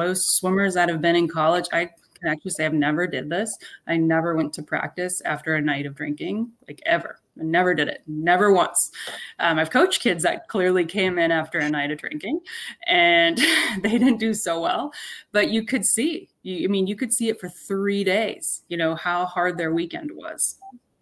[0.00, 3.54] most swimmers that have been in college, I can actually say I've never did this.
[3.86, 7.18] I never went to practice after a night of drinking, like ever.
[7.38, 8.90] I never did it, never once.
[9.38, 12.40] Um, I've coached kids that clearly came in after a night of drinking,
[12.86, 13.36] and
[13.82, 14.92] they didn't do so well.
[15.32, 18.62] But you could see, you, I mean, you could see it for three days.
[18.68, 20.56] You know how hard their weekend was.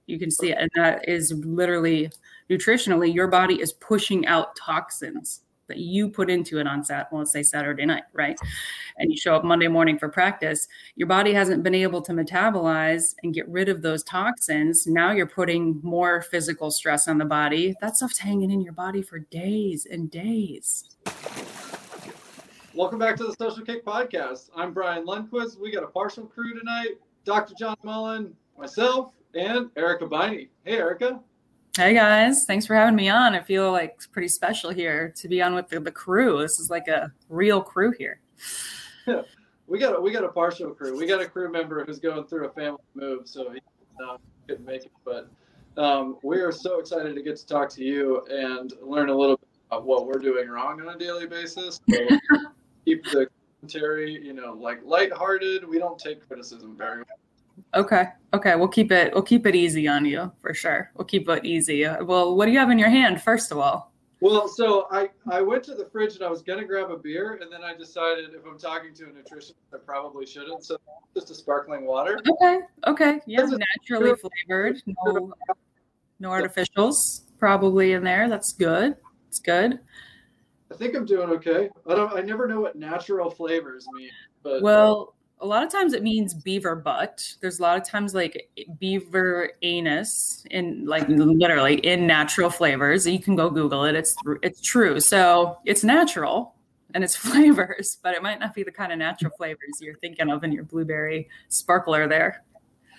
[0.06, 2.10] You can see it, and that is literally
[2.50, 7.20] nutritionally, your body is pushing out toxins that you put into it on Sat, well,
[7.20, 8.38] let's say Saturday night, right?
[8.96, 10.66] And you show up Monday morning for practice,
[10.96, 14.86] your body hasn't been able to metabolize and get rid of those toxins.
[14.86, 17.74] Now you're putting more physical stress on the body.
[17.80, 20.84] That stuff's hanging in your body for days and days.
[22.74, 24.50] Welcome back to the Social Kick Podcast.
[24.54, 25.58] I'm Brian Lundquist.
[25.58, 26.98] We got a partial crew tonight.
[27.24, 27.54] Dr.
[27.58, 30.48] John Mullen, myself, and Erica Beine.
[30.64, 31.20] Hey, Erica.
[31.78, 33.36] Hey guys, thanks for having me on.
[33.36, 36.40] I feel like it's pretty special here to be on with the, the crew.
[36.40, 38.18] This is like a real crew here.
[39.06, 39.22] Yeah,
[39.68, 40.98] we got a, we got a partial crew.
[40.98, 43.60] We got a crew member who's going through a family move, so he
[44.04, 44.16] uh,
[44.48, 44.92] couldn't make it.
[45.04, 45.30] But
[45.76, 49.36] um, we are so excited to get to talk to you and learn a little
[49.36, 51.80] bit about what we're doing wrong on a daily basis.
[51.88, 51.96] So
[52.86, 53.28] keep the
[53.60, 55.64] commentary, you know, like lighthearted.
[55.68, 57.27] We don't take criticism very well.
[57.74, 58.04] Okay.
[58.34, 58.56] Okay.
[58.56, 59.12] We'll keep it.
[59.14, 60.90] We'll keep it easy on you for sure.
[60.94, 61.86] We'll keep it easy.
[62.02, 63.92] Well, what do you have in your hand first of all?
[64.20, 67.38] Well, so I I went to the fridge and I was gonna grab a beer,
[67.40, 70.64] and then I decided if I'm talking to a nutritionist, I probably shouldn't.
[70.64, 70.76] So
[71.14, 72.20] just a sparkling water.
[72.28, 72.60] Okay.
[72.86, 73.20] Okay.
[73.26, 73.46] Yeah.
[73.46, 74.82] Naturally flavored.
[74.86, 75.32] No.
[76.20, 78.28] No artificials probably in there.
[78.28, 78.96] That's good.
[79.28, 79.78] It's good.
[80.70, 81.70] I think I'm doing okay.
[81.86, 82.12] I don't.
[82.12, 84.10] I never know what natural flavors mean.
[84.42, 87.34] But well, a lot of times it means beaver butt.
[87.40, 93.06] There's a lot of times like beaver anus in like literally in natural flavors.
[93.06, 93.94] You can go Google it.
[93.94, 95.00] It's it's true.
[95.00, 96.54] So it's natural
[96.94, 100.30] and it's flavors, but it might not be the kind of natural flavors you're thinking
[100.30, 102.42] of in your blueberry sparkler there.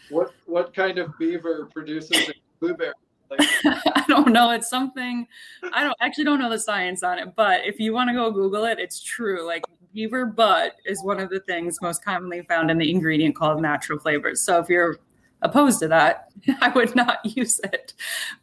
[0.09, 2.93] What what kind of beaver produces a blueberry?
[3.63, 4.49] I don't know.
[4.51, 5.27] It's something
[5.73, 8.31] I don't actually don't know the science on it, but if you want to go
[8.31, 9.45] Google it, it's true.
[9.45, 9.63] Like
[9.99, 13.99] beaver butt is one of the things most commonly found in the ingredient called natural
[13.99, 14.41] flavors.
[14.41, 14.97] So if you're
[15.41, 16.29] opposed to that,
[16.61, 17.93] I would not use it.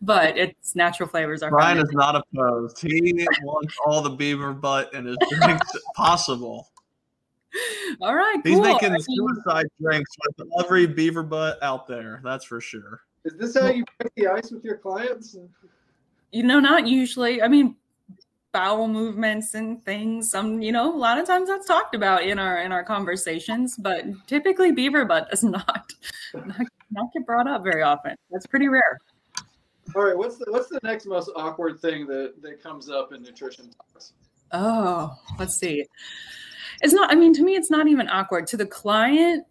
[0.02, 1.48] But its natural flavors are.
[1.48, 2.78] Brian is not opposed.
[2.82, 6.68] He wants all the beaver butt in his drinks possible.
[8.02, 8.62] All right, he's cool.
[8.62, 12.20] making suicide drinks with every beaver butt out there.
[12.22, 13.00] That's for sure.
[13.24, 15.38] Is this how you break the ice with your clients?
[16.32, 17.40] You know, not usually.
[17.40, 17.76] I mean,
[18.56, 20.30] bowel movements and things.
[20.30, 23.76] Some you know a lot of times that's talked about in our in our conversations
[23.76, 25.92] but typically beaver butt does not
[26.32, 28.16] not, not get brought up very often.
[28.30, 28.98] That's pretty rare.
[29.94, 33.22] All right what's the what's the next most awkward thing that that comes up in
[33.22, 34.14] nutrition talks?
[34.52, 35.84] Oh let's see.
[36.80, 38.46] It's not i mean to me it's not even awkward.
[38.46, 39.44] To the client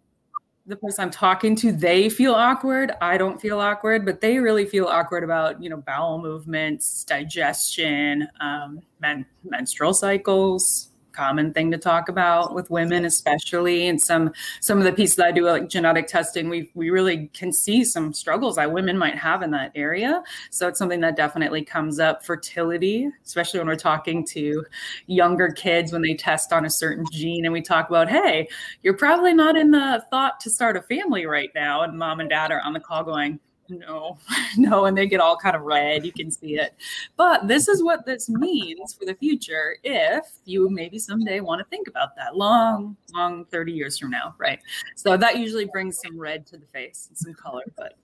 [0.66, 2.92] the person I'm talking to, they feel awkward.
[3.00, 8.26] I don't feel awkward, but they really feel awkward about, you know, bowel movements, digestion,
[8.40, 14.78] um, men- menstrual cycles, common thing to talk about with women especially and some some
[14.78, 18.12] of the pieces that i do like genetic testing we we really can see some
[18.12, 20.22] struggles that women might have in that area.
[20.50, 22.24] So it's something that definitely comes up.
[22.24, 24.64] Fertility especially when we're talking to
[25.06, 28.48] younger kids when they test on a certain gene and we talk about hey
[28.82, 31.82] you're probably not in the thought to start a family right now.
[31.82, 34.18] And mom and dad are on the call going no,
[34.56, 36.04] no, and they get all kind of red.
[36.04, 36.74] You can see it.
[37.16, 41.64] But this is what this means for the future if you maybe someday want to
[41.68, 44.60] think about that long, long 30 years from now, right?
[44.94, 47.64] So that usually brings some red to the face and some color.
[47.76, 47.94] But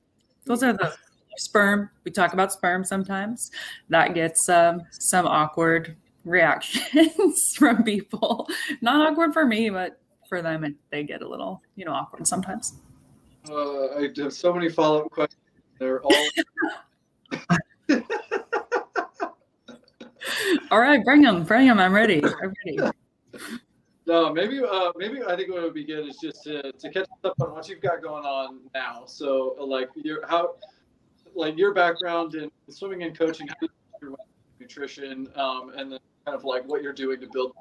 [0.45, 0.95] those are the
[1.37, 1.91] sperm.
[2.05, 3.51] We talk about sperm sometimes.
[3.89, 8.49] That gets um, some awkward reactions from people.
[8.81, 12.27] Not awkward for me, but for them, and they get a little, you know, awkward
[12.27, 12.75] sometimes.
[13.51, 15.42] Uh, I have so many follow up questions
[15.83, 16.29] they're all.
[20.71, 21.81] all right, bring them, bring them.
[21.81, 22.23] I'm ready.
[22.25, 22.79] I'm ready.
[24.07, 27.09] No, maybe, uh, maybe I think what would be good is just to, to catch
[27.25, 29.05] up on what you've got going on now.
[29.07, 30.57] So, like your how,
[31.35, 33.49] like your background in swimming and coaching,
[34.61, 37.53] nutrition, um, and then kind of like what you're doing to build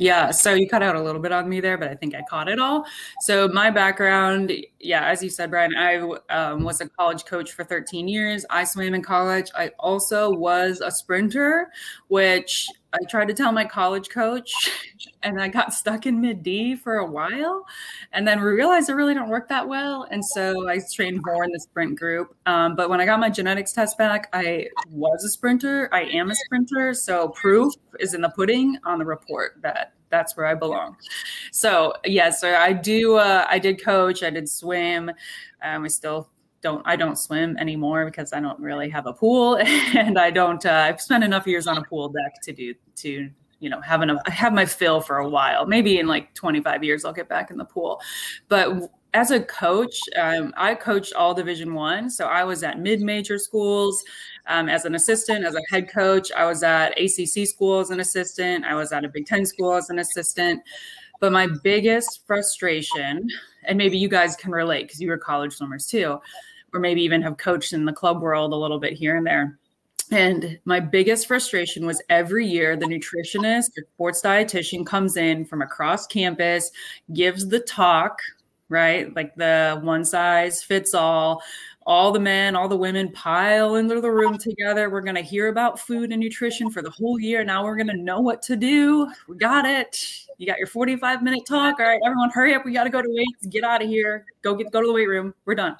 [0.00, 2.22] yeah, so you cut out a little bit on me there, but I think I
[2.22, 2.86] caught it all.
[3.20, 5.96] So my background, yeah, as you said, Brian, I
[6.30, 8.46] um, was a college coach for 13 years.
[8.48, 9.50] I swam in college.
[9.54, 11.70] I also was a sprinter,
[12.08, 14.52] which I tried to tell my college coach,
[15.22, 17.64] and I got stuck in mid D for a while,
[18.12, 21.44] and then we realized it really don't work that well, and so I trained more
[21.44, 22.34] in the sprint group.
[22.46, 25.88] Um, but when I got my genetics test back, I was a sprinter.
[25.92, 30.36] I am a sprinter, so proof is in the pudding on the report that that's
[30.36, 30.96] where I belong.
[31.52, 33.16] So yes, sir, I do.
[33.16, 34.22] Uh, I did coach.
[34.22, 35.10] I did swim.
[35.62, 36.28] Um, I still
[36.62, 36.82] don't.
[36.86, 39.56] I don't swim anymore because I don't really have a pool,
[39.94, 40.64] and I don't.
[40.64, 43.30] Uh, I've spent enough years on a pool deck to do to
[43.60, 44.20] you know have enough.
[44.26, 45.66] I have my fill for a while.
[45.66, 48.00] Maybe in like 25 years I'll get back in the pool,
[48.48, 52.10] but as a coach, um, I coached all Division One.
[52.10, 54.02] So I was at mid-major schools
[54.46, 56.30] um, as an assistant, as a head coach.
[56.32, 58.64] I was at ACC school as an assistant.
[58.64, 60.62] I was at a Big Ten school as an assistant.
[61.20, 63.28] But my biggest frustration,
[63.64, 66.18] and maybe you guys can relate because you were college swimmers too,
[66.72, 69.58] or maybe even have coached in the club world a little bit here and there.
[70.12, 75.62] And my biggest frustration was every year the nutritionist or sports dietitian comes in from
[75.62, 76.70] across campus,
[77.12, 78.18] gives the talk
[78.70, 79.14] right?
[79.14, 81.42] Like the one size fits all.
[81.86, 84.90] All the men, all the women pile into the room together.
[84.90, 87.42] We're going to hear about food and nutrition for the whole year.
[87.42, 89.10] Now we're going to know what to do.
[89.28, 90.26] We got it.
[90.36, 91.80] You got your 45 minute talk.
[91.80, 92.64] All right, everyone, hurry up.
[92.64, 93.46] We got to go to weights.
[93.46, 94.24] Get out of here.
[94.42, 95.34] Go get go to the weight room.
[95.44, 95.76] We're done.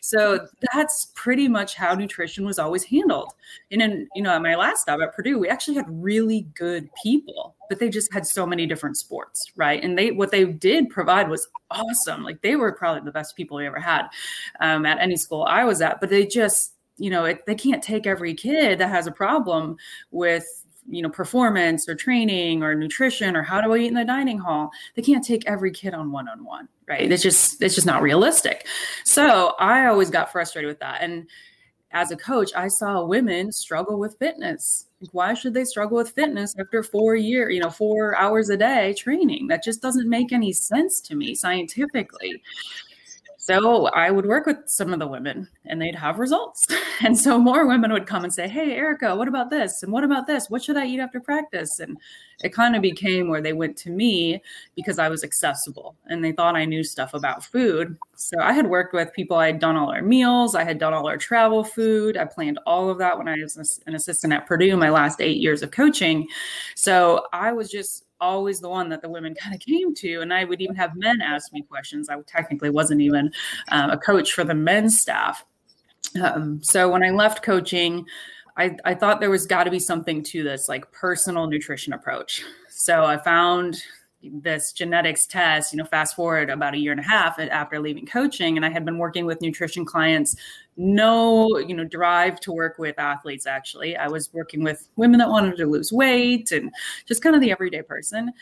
[0.00, 3.32] So that's pretty much how nutrition was always handled.
[3.70, 6.88] And then, you know, at my last job at Purdue, we actually had really good
[7.02, 9.82] people but they just had so many different sports, right?
[9.82, 12.22] And they what they did provide was awesome.
[12.22, 14.08] Like they were probably the best people we ever had
[14.60, 16.00] um, at any school I was at.
[16.00, 19.76] But they just, you know, it, they can't take every kid that has a problem
[20.10, 20.46] with
[20.88, 24.38] you know performance or training or nutrition or how do I eat in the dining
[24.38, 24.70] hall.
[24.94, 27.10] They can't take every kid on one on one, right?
[27.10, 28.66] It's just it's just not realistic.
[29.04, 31.26] So I always got frustrated with that and
[31.94, 34.86] as a coach, I saw women struggle with fitness.
[35.12, 38.94] Why should they struggle with fitness after four year, you know, four hours a day
[38.94, 39.46] training?
[39.46, 42.42] That just doesn't make any sense to me scientifically.
[43.44, 46.66] So I would work with some of the women and they'd have results.
[47.02, 49.82] And so more women would come and say, Hey, Erica, what about this?
[49.82, 50.48] And what about this?
[50.48, 51.80] What should I eat after practice?
[51.80, 51.98] And
[52.42, 54.40] it kind of became where they went to me
[54.76, 57.98] because I was accessible and they thought I knew stuff about food.
[58.14, 60.94] So I had worked with people, I had done all our meals, I had done
[60.94, 62.16] all our travel food.
[62.16, 65.38] I planned all of that when I was an assistant at Purdue, my last eight
[65.38, 66.28] years of coaching.
[66.76, 70.20] So I was just always the one that the women kind of came to.
[70.20, 72.08] And I would even have men ask me questions.
[72.08, 73.32] I technically wasn't even
[73.70, 75.44] um, a coach for the men's staff.
[76.22, 78.06] Um, so when I left coaching,
[78.56, 82.44] I, I thought there was got to be something to this, like personal nutrition approach.
[82.68, 83.82] So I found
[84.22, 88.06] this genetics test, you know, fast forward about a year and a half after leaving
[88.06, 90.36] coaching, and I had been working with nutrition clients.
[90.76, 93.46] No, you know, drive to work with athletes.
[93.46, 96.72] Actually, I was working with women that wanted to lose weight and
[97.06, 98.32] just kind of the everyday person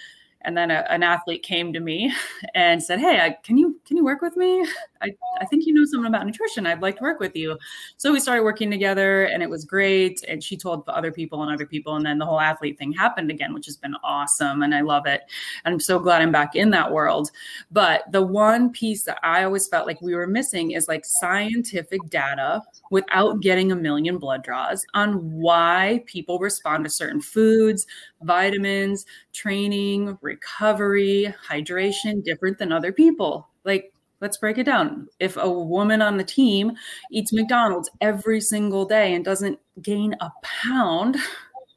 [0.45, 2.13] and then a, an athlete came to me
[2.55, 4.67] and said hey I, can you can you work with me?
[5.03, 5.11] I,
[5.41, 6.67] I think you know something about nutrition.
[6.67, 7.59] I'd like to work with you.
[7.97, 10.23] So we started working together and it was great.
[10.29, 11.97] And she told other people and other people.
[11.97, 14.63] And then the whole athlete thing happened again which has been awesome.
[14.63, 15.23] And i love it.
[15.65, 17.31] And i'm so glad i'm back in that world.
[17.71, 22.09] But the one piece that i always felt like we were missing is like scientific
[22.09, 27.87] data without getting a million blood draws on why people respond to certain foods
[28.25, 33.49] vitamins training recovery, hydration different than other people.
[33.65, 35.09] Like, let's break it down.
[35.19, 36.73] If a woman on the team
[37.11, 41.17] eats McDonald's every single day and doesn't gain a pound,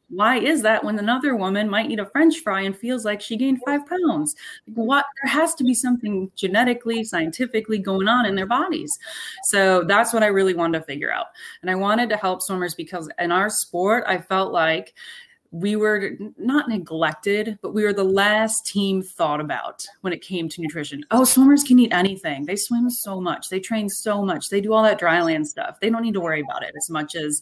[0.10, 3.36] why is that when another woman might eat a french fry and feels like she
[3.36, 8.46] gained five pounds what there has to be something genetically scientifically going on in their
[8.46, 9.00] bodies
[9.44, 11.28] so that's what i really wanted to figure out
[11.62, 14.94] and i wanted to help swimmers because in our sport i felt like
[15.52, 20.50] we were not neglected, but we were the last team thought about when it came
[20.50, 21.06] to nutrition.
[21.12, 22.46] Oh, swimmers can eat anything.
[22.46, 23.50] They swim so much.
[23.50, 24.50] They train so much.
[24.50, 25.80] They do all that dry land stuff.
[25.80, 27.42] They don't need to worry about it as much as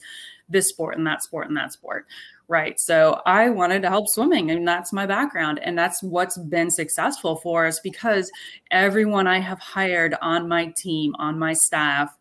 [0.49, 2.05] this sport and that sport and that sport.
[2.49, 2.79] Right.
[2.79, 5.59] So I wanted to help swimming, and that's my background.
[5.63, 8.29] And that's what's been successful for us because
[8.69, 12.15] everyone I have hired on my team, on my staff,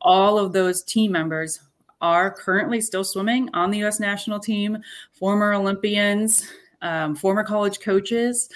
[0.00, 1.60] all of those team members
[2.04, 3.98] are currently still swimming on the U.S.
[3.98, 4.76] national team,
[5.12, 6.46] former Olympians,
[6.82, 8.50] um, former college coaches,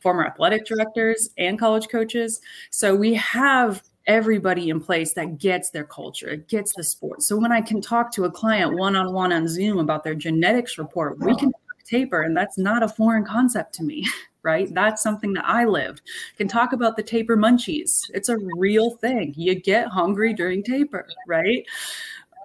[0.00, 2.40] former athletic directors, and college coaches.
[2.70, 7.22] So we have everybody in place that gets their culture, gets the sport.
[7.22, 10.14] So when I can talk to a client one on one on Zoom about their
[10.14, 11.52] genetics report, we can
[11.84, 14.06] taper, and that's not a foreign concept to me.
[14.44, 14.68] Right.
[14.74, 16.02] That's something that I lived.
[16.36, 18.10] Can talk about the taper munchies.
[18.12, 19.32] It's a real thing.
[19.38, 21.64] You get hungry during taper, right?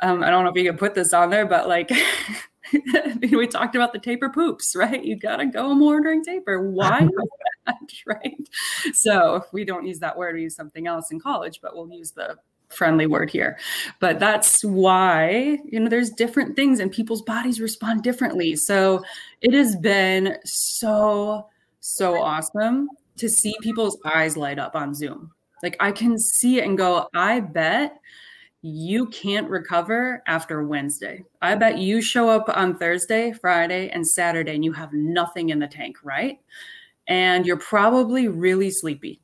[0.01, 1.91] Um, I don't know if you can put this on there, but like
[3.21, 5.03] we talked about the taper poops, right?
[5.03, 6.69] You got to go more during taper.
[6.69, 7.07] Why?
[8.05, 8.37] right?
[8.93, 10.35] So we don't use that word.
[10.35, 12.37] We use something else in college, but we'll use the
[12.69, 13.57] friendly word here.
[13.99, 18.55] But that's why, you know, there's different things and people's bodies respond differently.
[18.55, 19.03] So
[19.41, 21.47] it has been so
[21.81, 25.31] so awesome to see people's eyes light up on Zoom.
[25.63, 27.97] Like I can see it and go, I bet
[28.61, 31.23] you can't recover after Wednesday.
[31.41, 35.59] I bet you show up on Thursday, Friday, and Saturday and you have nothing in
[35.59, 36.39] the tank, right?
[37.07, 39.21] And you're probably really sleepy.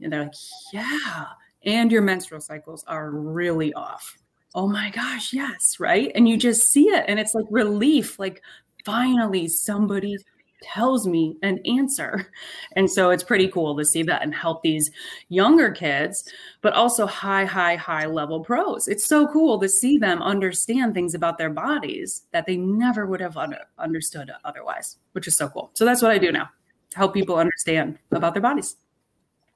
[0.00, 0.34] And they're like,
[0.72, 1.26] yeah.
[1.64, 4.18] And your menstrual cycles are really off.
[4.54, 6.12] Oh my gosh, yes, right?
[6.14, 8.42] And you just see it and it's like relief, like
[8.84, 10.16] finally somebody
[10.62, 12.26] tells me an answer.
[12.76, 14.90] And so it's pretty cool to see that and help these
[15.30, 16.22] younger kids,
[16.60, 18.86] but also high, high, high level pros.
[18.86, 23.20] It's so cool to see them understand things about their bodies that they never would
[23.20, 23.36] have
[23.78, 25.70] understood otherwise, which is so cool.
[25.74, 26.50] So that's what I do now
[26.94, 28.76] help people understand about their bodies.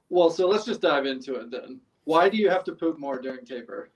[0.09, 1.79] Well, so let's just dive into it then.
[2.05, 3.89] Why do you have to poop more during taper?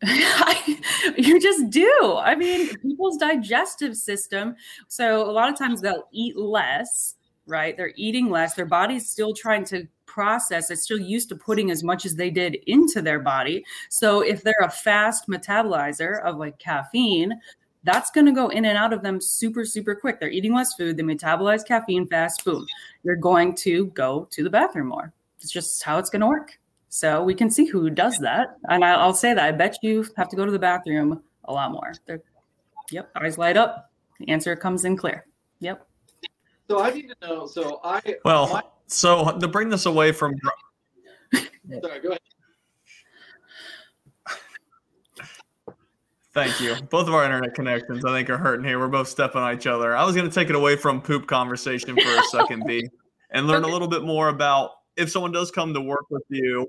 [1.16, 2.16] you just do.
[2.18, 4.54] I mean, people's digestive system.
[4.86, 7.76] So a lot of times they'll eat less, right?
[7.76, 8.54] They're eating less.
[8.54, 10.70] Their body's still trying to process.
[10.70, 13.64] It's still used to putting as much as they did into their body.
[13.88, 17.38] So if they're a fast metabolizer of like caffeine,
[17.84, 20.20] that's going to go in and out of them super, super quick.
[20.20, 20.96] They're eating less food.
[20.96, 22.44] They metabolize caffeine fast.
[22.44, 22.66] Boom.
[23.02, 25.12] You're going to go to the bathroom more.
[25.40, 26.58] It's just how it's going to work.
[26.88, 28.56] So we can see who does that.
[28.68, 31.70] And I'll say that I bet you have to go to the bathroom a lot
[31.72, 31.92] more.
[32.06, 32.22] They're,
[32.90, 33.90] yep, eyes light up.
[34.18, 35.26] The answer comes in clear.
[35.60, 35.86] Yep.
[36.68, 37.46] So I need to know.
[37.46, 40.34] So I well, my, so to bring this away from.
[41.34, 42.20] sorry, go ahead.
[46.34, 46.76] Thank you.
[46.90, 48.78] Both of our internet connections, I think, are hurting here.
[48.78, 49.96] We're both stepping on each other.
[49.96, 52.88] I was going to take it away from poop conversation for a second, B,
[53.30, 56.68] and learn a little bit more about if someone does come to work with you,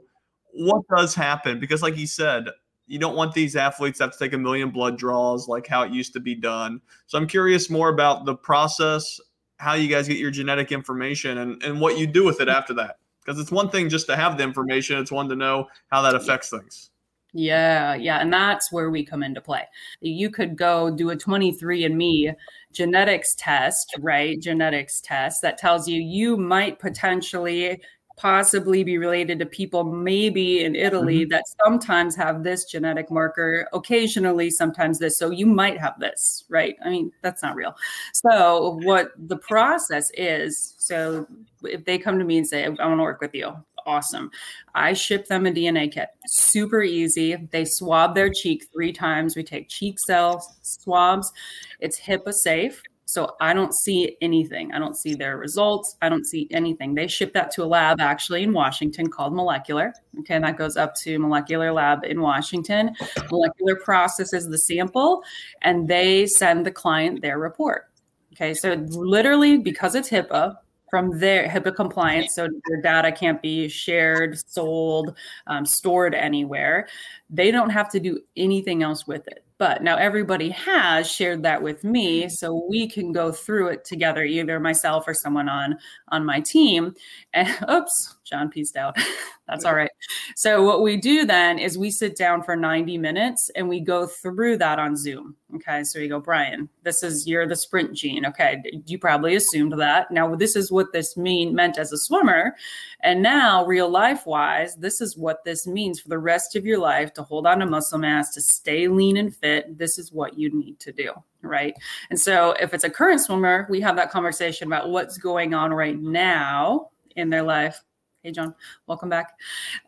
[0.53, 1.59] what does happen?
[1.59, 2.45] Because, like you said,
[2.87, 5.83] you don't want these athletes to have to take a million blood draws like how
[5.83, 6.81] it used to be done.
[7.07, 9.19] So I'm curious more about the process,
[9.57, 12.73] how you guys get your genetic information, and, and what you do with it after
[12.75, 12.97] that.
[13.23, 16.15] Because it's one thing just to have the information, it's one to know how that
[16.15, 16.89] affects things.
[17.31, 18.21] Yeah, yeah.
[18.21, 19.63] And that's where we come into play.
[20.01, 22.33] You could go do a 23andMe
[22.71, 24.39] genetics test, right?
[24.39, 27.81] Genetics test that tells you you might potentially
[28.19, 31.29] possibly be related to people maybe in Italy mm-hmm.
[31.29, 35.17] that sometimes have this genetic marker, occasionally sometimes this.
[35.17, 36.75] So you might have this, right?
[36.83, 37.75] I mean, that's not real.
[38.13, 41.27] So what the process is, so
[41.63, 44.31] if they come to me and say, I want to work with you, awesome.
[44.75, 46.09] I ship them a DNA kit.
[46.27, 47.37] Super easy.
[47.51, 49.37] They swab their cheek three times.
[49.37, 51.31] We take cheek cell swabs.
[51.79, 52.83] It's HIPAA safe.
[53.09, 54.71] So I don't see anything.
[54.71, 55.95] I don't see their results.
[55.99, 56.93] I don't see anything.
[56.93, 59.95] They ship that to a lab actually in Washington called Molecular.
[60.19, 62.95] Okay, and that goes up to Molecular Lab in Washington.
[63.31, 65.23] Molecular processes the sample
[65.63, 67.89] and they send the client their report.
[68.33, 70.57] Okay, so literally because it's HIPAA,
[70.91, 75.15] from their HIPAA compliance, so their data can't be shared, sold,
[75.47, 76.87] um, stored anywhere.
[77.29, 79.45] They don't have to do anything else with it.
[79.59, 82.29] But now everybody has shared that with me, mm-hmm.
[82.29, 86.95] so we can go through it together, either myself or someone on on my team.
[87.33, 88.97] And oops, John pieced out.
[89.47, 89.91] That's all right.
[90.35, 94.07] So what we do then is we sit down for 90 minutes and we go
[94.07, 95.35] through that on Zoom.
[95.55, 98.25] Okay, so you go, Brian, this is you're the sprint gene.
[98.25, 100.11] Okay, you probably assumed that.
[100.11, 102.55] Now this is what this mean meant as a swimmer,
[103.01, 106.77] and now real life wise, this is what this means for the rest of your
[106.77, 110.37] life to hold on to muscle mass, to stay lean and fit this is what
[110.37, 111.11] you need to do.
[111.41, 111.73] Right.
[112.11, 115.73] And so if it's a current swimmer, we have that conversation about what's going on
[115.73, 117.81] right now in their life.
[118.21, 118.53] Hey, John,
[118.85, 119.39] welcome back.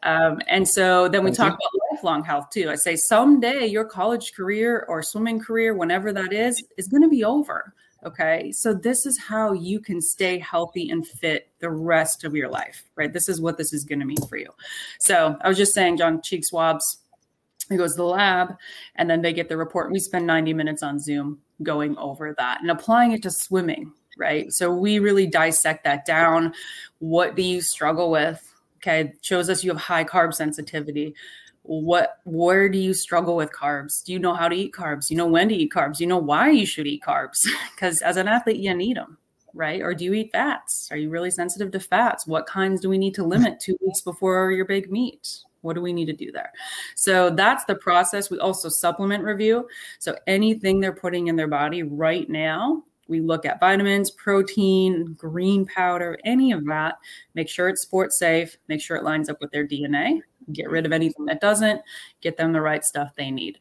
[0.03, 1.55] Um, and so then we Thank talk you.
[1.55, 2.69] about lifelong health too.
[2.69, 7.09] I say someday your college career or swimming career, whenever that is, is going to
[7.09, 7.73] be over.
[8.03, 8.51] Okay.
[8.51, 12.83] So this is how you can stay healthy and fit the rest of your life,
[12.95, 13.13] right?
[13.13, 14.49] This is what this is going to mean for you.
[14.99, 16.97] So I was just saying, John, cheek swabs,
[17.69, 18.55] he goes to the lab
[18.95, 19.91] and then they get the report.
[19.91, 24.51] We spend 90 minutes on Zoom going over that and applying it to swimming, right?
[24.51, 26.53] So we really dissect that down.
[26.97, 28.47] What do you struggle with?
[28.77, 31.13] Okay, shows us you have high carb sensitivity.
[31.63, 34.03] What where do you struggle with carbs?
[34.03, 35.09] Do you know how to eat carbs?
[35.09, 35.99] You know when to eat carbs?
[35.99, 37.45] You know why you should eat carbs?
[37.75, 39.17] Because as an athlete, you need them
[39.53, 39.81] right?
[39.81, 40.87] Or do you eat fats?
[40.91, 42.27] Are you really sensitive to fats?
[42.27, 45.43] What kinds do we need to limit two weeks before your big meet?
[45.61, 46.51] What do we need to do there?
[46.95, 48.29] So that's the process.
[48.29, 49.67] We also supplement review.
[49.99, 55.65] So anything they're putting in their body right now, we look at vitamins, protein, green
[55.65, 56.95] powder, any of that.
[57.35, 58.57] Make sure it's sport safe.
[58.69, 60.21] Make sure it lines up with their DNA.
[60.53, 61.81] Get rid of anything that doesn't.
[62.21, 63.59] Get them the right stuff they need.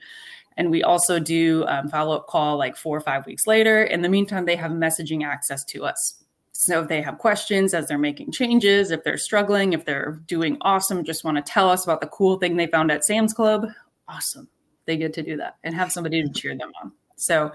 [0.56, 3.84] And we also do um, follow up call like four or five weeks later.
[3.84, 6.16] In the meantime, they have messaging access to us.
[6.52, 10.58] So if they have questions as they're making changes, if they're struggling, if they're doing
[10.60, 13.66] awesome, just want to tell us about the cool thing they found at Sam's Club,
[14.08, 14.46] awesome.
[14.84, 16.92] They get to do that and have somebody to cheer them on.
[17.16, 17.52] So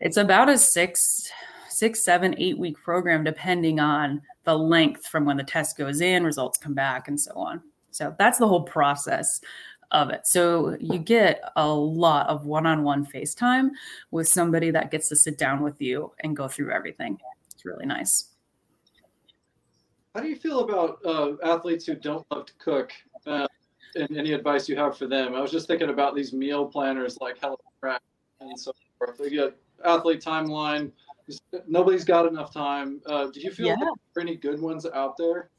[0.00, 1.30] it's about a six,
[1.70, 6.24] six, seven, eight week program, depending on the length from when the test goes in,
[6.24, 7.62] results come back, and so on.
[7.92, 9.40] So that's the whole process
[9.90, 10.26] of it.
[10.26, 13.70] So you get a lot of one on one FaceTime
[14.10, 17.18] with somebody that gets to sit down with you and go through everything.
[17.54, 18.30] It's really nice.
[20.14, 22.92] How do you feel about uh, athletes who don't love to cook?
[23.26, 23.46] Uh,
[23.94, 25.34] and any advice you have for them?
[25.34, 27.98] I was just thinking about these meal planners like HelloFresh
[28.40, 29.18] and so forth.
[29.18, 30.92] They get athlete timeline.
[31.66, 33.00] Nobody's got enough time.
[33.06, 33.76] Uh, do you feel yeah.
[33.78, 35.50] there are any good ones out there?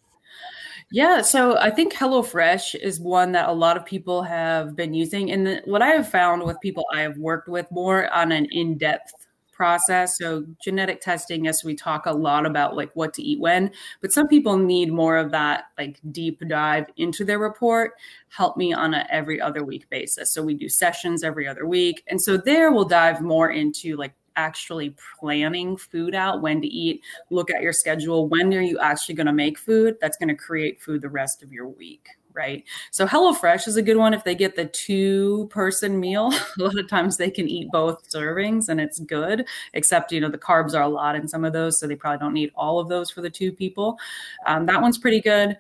[0.92, 5.32] Yeah, so I think HelloFresh is one that a lot of people have been using.
[5.32, 8.46] And the, what I have found with people I have worked with more on an
[8.52, 9.12] in depth
[9.54, 10.18] process.
[10.18, 13.72] So genetic testing, yes, we talk a lot about like what to eat when,
[14.02, 17.94] but some people need more of that like deep dive into their report.
[18.30, 20.32] Help me on a every other week basis.
[20.32, 22.04] So we do sessions every other week.
[22.08, 27.02] And so there we'll dive more into like actually planning food out, when to eat,
[27.30, 28.28] look at your schedule.
[28.28, 31.44] When are you actually going to make food that's going to create food the rest
[31.44, 32.08] of your week?
[32.36, 32.63] right?
[32.92, 36.34] So HelloFresh is a good one if they get the two person meal.
[36.60, 40.30] a lot of times they can eat both servings and it's good, except, you know,
[40.30, 41.80] the carbs are a lot in some of those.
[41.80, 43.98] So they probably don't need all of those for the two people.
[44.46, 45.58] Um, that one's pretty good.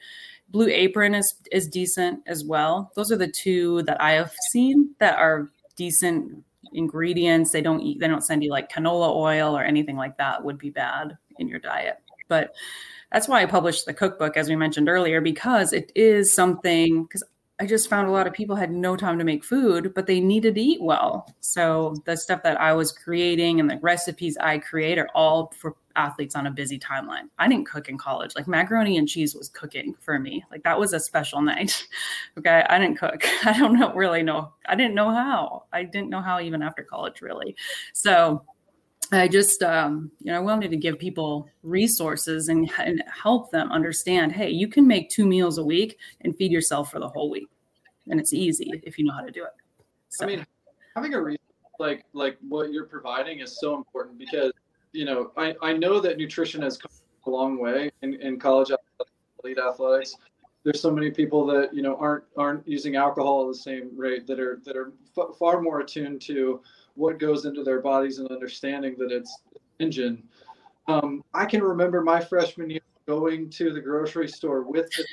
[0.49, 2.91] Blue Apron is is decent as well.
[2.95, 6.43] Those are the two that I have seen that are decent
[6.75, 7.51] ingredients.
[7.51, 10.57] They don't eat, they don't send you like canola oil or anything like that would
[10.57, 11.97] be bad in your diet.
[12.27, 12.53] But
[13.11, 17.23] that's why I published the cookbook, as we mentioned earlier, because it is something, because
[17.63, 20.19] I just found a lot of people had no time to make food, but they
[20.19, 21.33] needed to eat well.
[21.39, 25.77] So the stuff that I was creating and the recipes I create are all for
[25.95, 27.29] athletes on a busy timeline.
[27.39, 28.33] I didn't cook in college.
[28.35, 30.43] Like macaroni and cheese was cooking for me.
[30.51, 31.87] Like that was a special night.
[32.37, 32.65] okay.
[32.67, 33.23] I didn't cook.
[33.45, 34.51] I don't know really know.
[34.65, 35.63] I didn't know how.
[35.71, 37.55] I didn't know how even after college really.
[37.93, 38.43] So
[39.13, 43.71] I just, um, you know, I wanted to give people resources and, and, help them
[43.71, 47.29] understand hey, you can make two meals a week and feed yourself for the whole
[47.29, 47.47] week.
[48.09, 49.51] And it's easy if you know how to do it.
[50.09, 50.25] So.
[50.25, 50.45] I mean,
[50.95, 51.39] having a resource
[51.79, 54.51] like like what you're providing is so important because,
[54.91, 56.91] you know, I, I know that nutrition has come
[57.25, 60.15] a long way in, in college athletics, elite athletics.
[60.63, 64.27] There's so many people that, you know, aren't aren't using alcohol at the same rate
[64.27, 66.61] that are that are f- far more attuned to
[66.95, 69.41] what goes into their bodies and understanding that it's
[69.79, 70.23] engine.
[70.87, 75.05] Um, I can remember my freshman year going to the grocery store with the,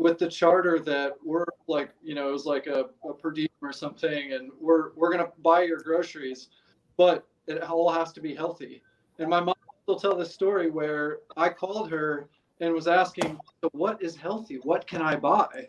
[0.00, 3.48] with the charter that we're like, you know, it was like a, a per diem
[3.60, 6.48] or something, and we're we're gonna buy your groceries,
[6.96, 8.82] but it all has to be healthy.
[9.18, 9.54] And my mom
[9.86, 12.28] will tell this story where I called her
[12.60, 14.56] and was asking, so what is healthy?
[14.62, 15.66] What can I buy?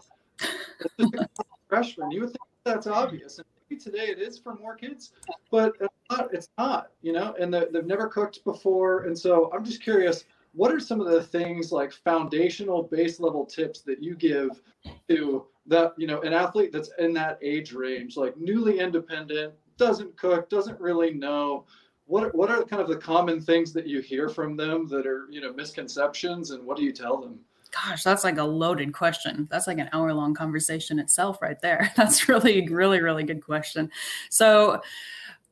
[1.67, 3.37] freshman, you would think that's obvious.
[3.37, 5.11] And maybe today it is for more kids,
[5.51, 6.33] but it's not.
[6.33, 10.23] It's not you know, and they've never cooked before, and so I'm just curious.
[10.53, 14.61] What are some of the things like foundational base level tips that you give
[15.09, 20.17] to that you know an athlete that's in that age range, like newly independent, doesn't
[20.17, 21.65] cook, doesn't really know
[22.05, 25.27] what what are kind of the common things that you hear from them that are
[25.29, 27.39] you know misconceptions and what do you tell them
[27.71, 29.47] Gosh, that's like a loaded question.
[29.49, 31.89] That's like an hour long conversation itself, right there.
[31.95, 33.89] That's really, really, really good question.
[34.29, 34.81] So,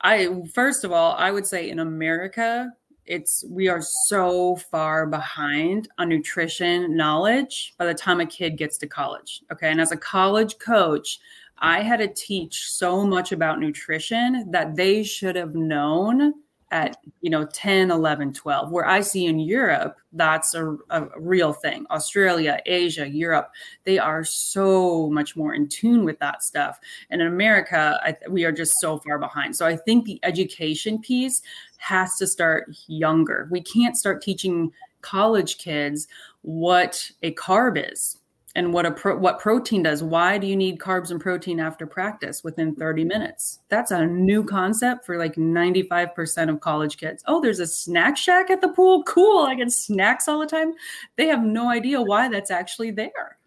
[0.01, 2.73] I first of all, I would say in America,
[3.09, 8.77] it's we are so far behind on nutrition knowledge by the time a kid gets
[8.77, 9.41] to college.
[9.51, 11.19] Okay, and as a college coach,
[11.57, 16.35] I had to teach so much about nutrition that they should have known
[16.71, 21.53] at you know 10 11 12 where i see in europe that's a, a, real
[21.53, 21.85] thing.
[21.91, 23.51] Australia asia europe
[23.83, 26.79] they are so much more in tune with that stuff.
[27.09, 29.55] And in america I, we are just so far behind.
[29.55, 31.41] So i think the education piece
[31.77, 33.47] has to start younger.
[33.49, 36.07] We can't start teaching college kids
[36.41, 38.18] what a carb is
[38.55, 40.01] and what a pro- what protein does.
[40.01, 43.59] Why do you need carbs and protein after practice within 30 minutes?
[43.69, 47.23] That's a new concept for like 95% of college kids.
[47.27, 49.03] Oh, there's a snack shack at the pool.
[49.03, 49.45] Cool.
[49.45, 50.73] I get snacks all the time.
[51.15, 53.37] They have no idea why that's actually there.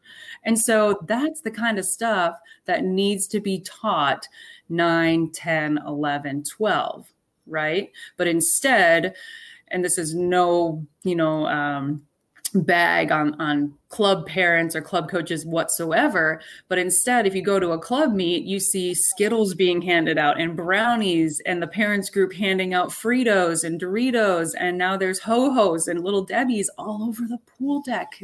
[0.45, 2.37] And so that's the kind of stuff
[2.67, 4.27] that needs to be taught
[4.69, 7.13] 9, 10, 11, 12,
[7.47, 7.91] right?
[8.17, 9.15] But instead,
[9.69, 12.05] and this is no, you know, um,
[12.55, 16.41] bag on on club parents or club coaches whatsoever.
[16.69, 20.41] But instead if you go to a club meet you see skittles being handed out
[20.41, 24.51] and brownies and the parents group handing out fritos and doritos.
[24.59, 28.21] And now there's ho-hos and little debbies all over the pool deck.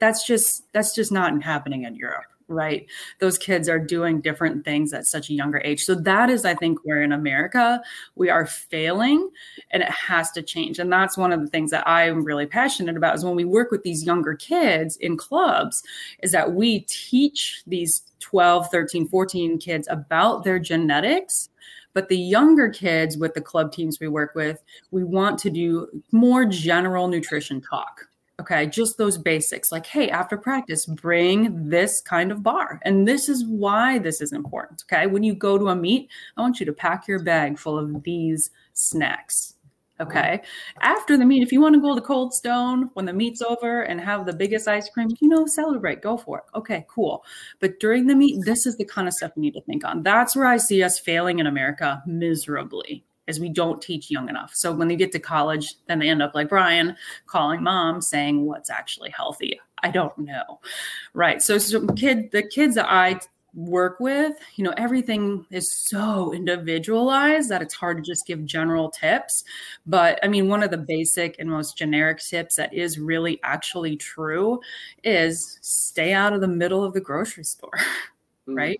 [0.00, 2.86] That's just that's just not happening in europe right?
[3.20, 5.84] Those kids are doing different things at such a younger age.
[5.84, 7.80] So that is i think where in america
[8.14, 9.30] we are failing
[9.70, 10.78] and it has to change.
[10.78, 13.70] And that's one of the things that i'm really passionate about is when we work
[13.70, 15.82] with these younger kids in clubs
[16.22, 21.48] is that we teach these 12 13 14 kids about their genetics
[21.92, 25.88] but the younger kids with the club teams we work with we want to do
[26.12, 28.08] more general nutrition talk
[28.40, 32.80] Okay, just those basics like, hey, after practice, bring this kind of bar.
[32.82, 34.82] And this is why this is important.
[34.86, 37.78] Okay, when you go to a meet, I want you to pack your bag full
[37.78, 39.54] of these snacks.
[40.00, 40.42] Okay,
[40.80, 43.82] after the meet, if you want to go to Cold Stone when the meet's over
[43.82, 46.44] and have the biggest ice cream, you know, celebrate, go for it.
[46.56, 47.24] Okay, cool.
[47.60, 50.02] But during the meet, this is the kind of stuff you need to think on.
[50.02, 54.54] That's where I see us failing in America miserably is we don't teach young enough.
[54.54, 58.44] So when they get to college, then they end up like Brian calling mom saying
[58.44, 59.60] what's actually healthy.
[59.82, 60.60] I don't know.
[61.12, 61.42] Right.
[61.42, 63.20] So some kid the kids that I
[63.54, 68.90] work with, you know, everything is so individualized that it's hard to just give general
[68.90, 69.44] tips.
[69.86, 73.96] But I mean, one of the basic and most generic tips that is really actually
[73.96, 74.60] true
[75.04, 77.70] is stay out of the middle of the grocery store.
[77.78, 77.84] Mm.
[78.46, 78.78] Right.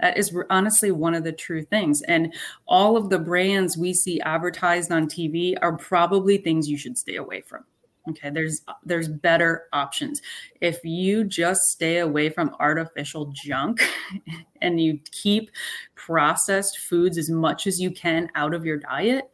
[0.00, 2.02] That is honestly one of the true things.
[2.02, 2.34] And
[2.66, 7.16] all of the brands we see advertised on TV are probably things you should stay
[7.16, 7.64] away from.
[8.08, 10.22] Okay, there's there's better options.
[10.60, 13.82] If you just stay away from artificial junk
[14.62, 15.50] and you keep
[15.96, 19.24] processed foods as much as you can out of your diet,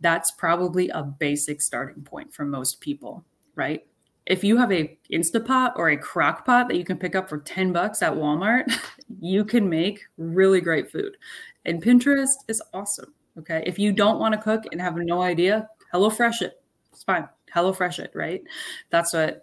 [0.00, 3.24] that's probably a basic starting point for most people,
[3.56, 3.87] right?
[4.28, 7.38] If you have a Instapot or a crock pot that you can pick up for
[7.38, 8.70] 10 bucks at Walmart,
[9.20, 11.16] you can make really great food.
[11.64, 13.14] And Pinterest is awesome.
[13.38, 13.62] Okay.
[13.66, 16.57] If you don't want to cook and have no idea, HelloFresh it.
[16.98, 17.28] It's fine.
[17.54, 18.42] HelloFresh it, right?
[18.90, 19.40] That's what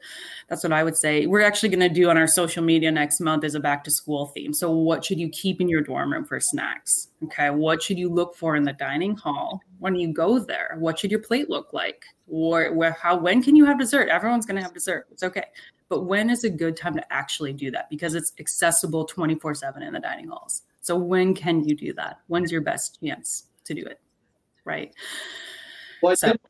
[0.50, 1.26] that's what I would say.
[1.26, 3.92] We're actually going to do on our social media next month is a back to
[3.92, 4.54] school theme.
[4.54, 7.08] So what should you keep in your dorm room for snacks?
[7.24, 10.76] Okay, what should you look for in the dining hall when you go there?
[10.80, 12.04] What should your plate look like?
[12.28, 14.10] Or where how when can you have dessert?
[14.10, 15.08] Everyone's going to have dessert.
[15.10, 15.46] It's okay.
[15.88, 19.94] But when is a good time to actually do that because it's accessible 24/7 in
[19.94, 20.64] the dining halls.
[20.82, 22.20] So when can you do that?
[22.28, 24.02] When's your best chance to do it?
[24.66, 24.94] Right?
[26.02, 26.42] Well, I so, think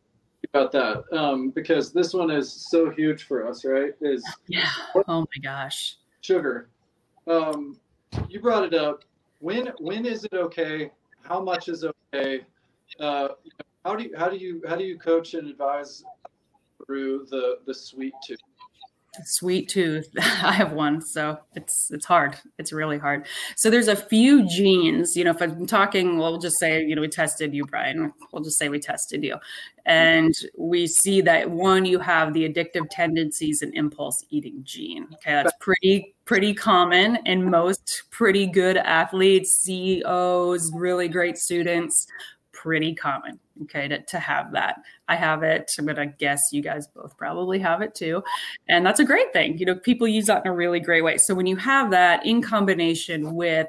[0.55, 3.93] about that um, because this one is so huge for us, right?
[4.01, 4.69] Is yeah.
[5.07, 5.97] Oh my gosh.
[6.21, 6.69] Sugar.
[7.27, 7.77] Um,
[8.29, 9.03] you brought it up.
[9.39, 10.91] When when is it okay?
[11.23, 12.45] How much is okay?
[12.99, 13.29] Uh,
[13.83, 16.03] how do you how do you how do you coach and advise
[16.85, 18.39] through the the sweet tooth?
[19.23, 20.09] Sweet tooth.
[20.19, 22.37] I have one so it's it's hard.
[22.57, 23.27] It's really hard.
[23.55, 27.01] So there's a few genes you know if i'm talking we'll just say you know
[27.01, 28.13] we tested you brian.
[28.31, 29.37] We'll just say we tested you.
[29.87, 35.07] And we see that one you have the addictive tendencies and impulse eating gene.
[35.13, 42.07] Okay that's pretty pretty common in most pretty good athletes ceos really great students
[42.65, 44.81] pretty common okay to, to have that.
[45.07, 48.23] I have it i'm gonna guess you guys both probably have it too
[48.67, 51.17] and that's a great thing you know people use that in a really great way.
[51.19, 53.67] So when you have that in combination with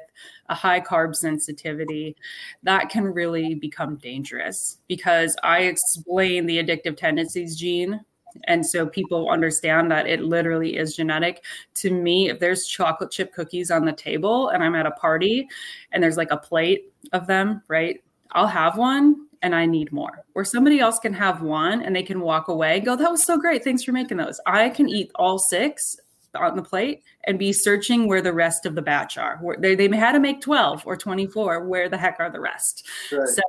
[0.49, 2.15] a high carb sensitivity
[2.63, 8.01] that can really become dangerous because i explain the addictive tendencies gene
[8.45, 11.43] and so people understand that it literally is genetic.
[11.75, 15.47] To me if there's chocolate chip cookies on the table and i'm at a party
[15.91, 20.25] and there's like a plate of them right I'll have one and I need more.
[20.35, 23.23] Or somebody else can have one and they can walk away and go, that was
[23.23, 23.63] so great.
[23.63, 24.39] Thanks for making those.
[24.45, 25.95] I can eat all six
[26.35, 29.37] on the plate and be searching where the rest of the batch are.
[29.41, 31.65] Where they, they had to make 12 or 24.
[31.65, 32.85] Where the heck are the rest?
[33.11, 33.27] Right.
[33.27, 33.41] So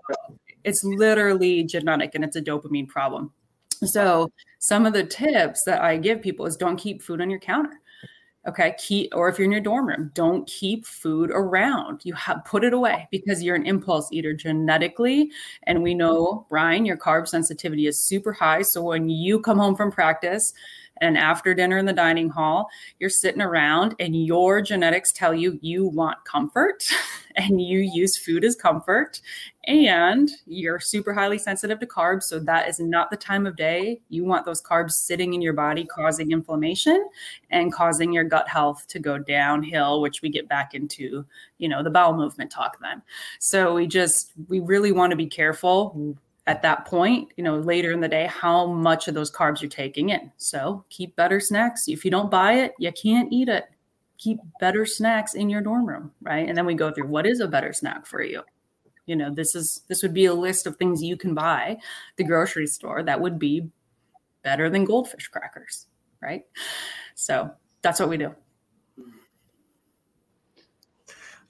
[0.65, 3.33] it's literally genetic and it's a dopamine problem.
[3.85, 7.39] So some of the tips that I give people is don't keep food on your
[7.39, 7.81] counter.
[8.49, 12.01] Okay, keep or if you're in your dorm room, don't keep food around.
[12.05, 15.31] You have put it away because you're an impulse eater genetically,
[15.65, 18.63] and we know Brian, your carb sensitivity is super high.
[18.63, 20.55] So when you come home from practice,
[21.01, 25.59] and after dinner in the dining hall, you're sitting around and your genetics tell you
[25.63, 26.85] you want comfort
[27.37, 29.21] and you use food as comfort
[29.65, 32.25] and you're super highly sensitive to carbs.
[32.25, 34.01] So that is not the time of day.
[34.09, 37.07] You want those carbs sitting in your body, causing inflammation
[37.51, 41.25] and causing your gut health to go downhill, which we get back into,
[41.59, 43.03] you know, the bowel movement talk then.
[43.39, 46.17] So we just, we really want to be careful
[46.49, 49.69] at that point, you know, later in the day, how much of those carbs you're
[49.69, 50.33] taking in.
[50.39, 51.89] So keep better snacks.
[51.89, 53.67] If you don't buy it, you can't eat it.
[54.17, 56.49] Keep better snacks in your dorm room, right?
[56.49, 58.43] And then we go through what is a better snack for you.
[59.05, 61.77] You know, this is this would be a list of things you can buy
[62.17, 63.69] the grocery store that would be
[64.43, 65.87] better than goldfish crackers,
[66.23, 66.45] right?
[67.15, 67.51] So
[67.83, 68.35] that's what we do.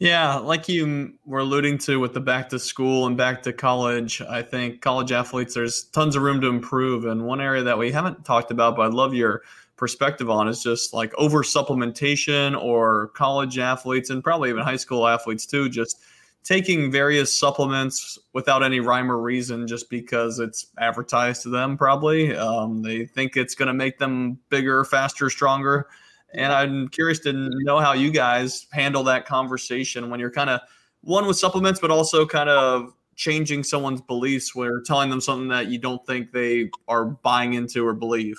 [0.00, 4.22] Yeah, like you were alluding to with the back to school and back to college,
[4.22, 7.04] I think college athletes, there's tons of room to improve.
[7.04, 9.42] And one area that we haven't talked about, but I'd love your
[9.76, 15.06] perspective on is just like over supplementation or college athletes and probably even high school
[15.06, 16.00] athletes too, just
[16.44, 22.36] taking various supplements without any rhyme or reason just because it's advertised to them, probably.
[22.36, 25.88] Um, they think it's going to make them bigger, faster, stronger
[26.34, 30.60] and I'm curious to know how you guys handle that conversation when you're kind of
[31.02, 35.68] one with supplements, but also kind of changing someone's beliefs where telling them something that
[35.68, 38.38] you don't think they are buying into or believe.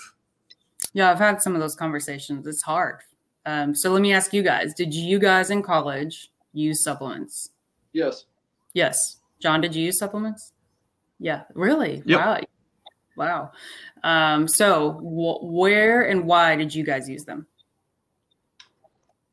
[0.92, 2.46] Yeah, I've had some of those conversations.
[2.46, 3.00] It's hard.
[3.46, 7.50] Um, so let me ask you guys: Did you guys in college use supplements?
[7.92, 8.26] Yes.
[8.74, 9.18] Yes.
[9.40, 10.52] John, did you use supplements?
[11.18, 11.42] Yeah.
[11.54, 12.02] Really?
[12.04, 12.20] Yep.
[12.20, 12.40] Wow.
[13.16, 13.52] Wow.
[14.02, 17.46] Um, so wh- where and why did you guys use them?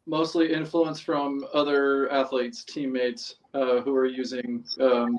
[0.08, 4.64] Mostly influence from other athletes, teammates uh, who are using.
[4.80, 5.18] Um,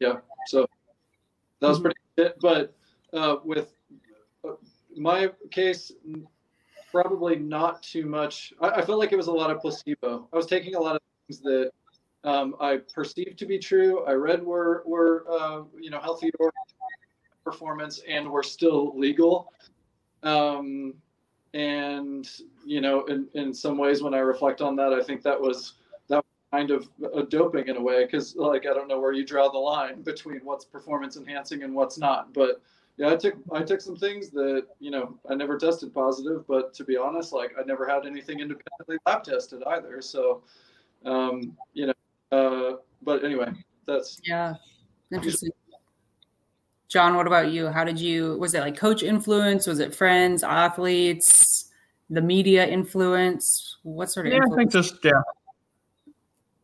[0.00, 0.14] yeah,
[0.46, 0.66] so
[1.60, 2.36] that was pretty it.
[2.40, 2.74] But
[3.12, 3.74] uh, with
[4.46, 4.52] uh,
[4.96, 5.92] my case,
[6.90, 8.52] probably not too much.
[8.60, 10.28] I, I, felt like it was a lot of placebo.
[10.32, 11.70] I was taking a lot of things that
[12.24, 14.04] um, I perceived to be true.
[14.06, 16.30] I read were were uh, you know healthy
[17.44, 19.52] performance and were still legal.
[20.22, 20.94] Um,
[21.54, 22.28] and
[22.64, 25.74] you know in, in some ways when i reflect on that i think that was
[26.08, 29.12] that was kind of a doping in a way because like i don't know where
[29.12, 32.32] you draw the line between what's performance enhancing and what's not.
[32.32, 32.60] But
[32.96, 36.74] yeah i took i took some things that you know i never tested positive but
[36.74, 40.00] to be honest like i never had anything independently lab tested either.
[40.00, 40.42] So
[41.04, 41.94] um you know
[42.30, 43.52] uh but anyway
[43.86, 44.54] that's yeah
[45.12, 45.50] interesting
[46.90, 47.68] John, what about you?
[47.68, 49.68] How did you, was it like coach influence?
[49.68, 51.70] Was it friends, athletes,
[52.10, 53.78] the media influence?
[53.84, 54.54] What sort of Yeah, influence?
[54.54, 55.22] I think just, yeah.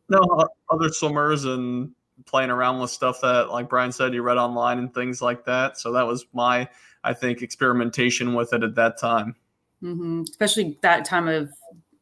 [0.08, 1.92] No, other swimmers and
[2.26, 5.78] playing around with stuff that, like Brian said, you read online and things like that.
[5.78, 6.68] So that was my,
[7.04, 9.36] I think, experimentation with it at that time.
[9.80, 10.22] Mm-hmm.
[10.22, 11.50] Especially that time of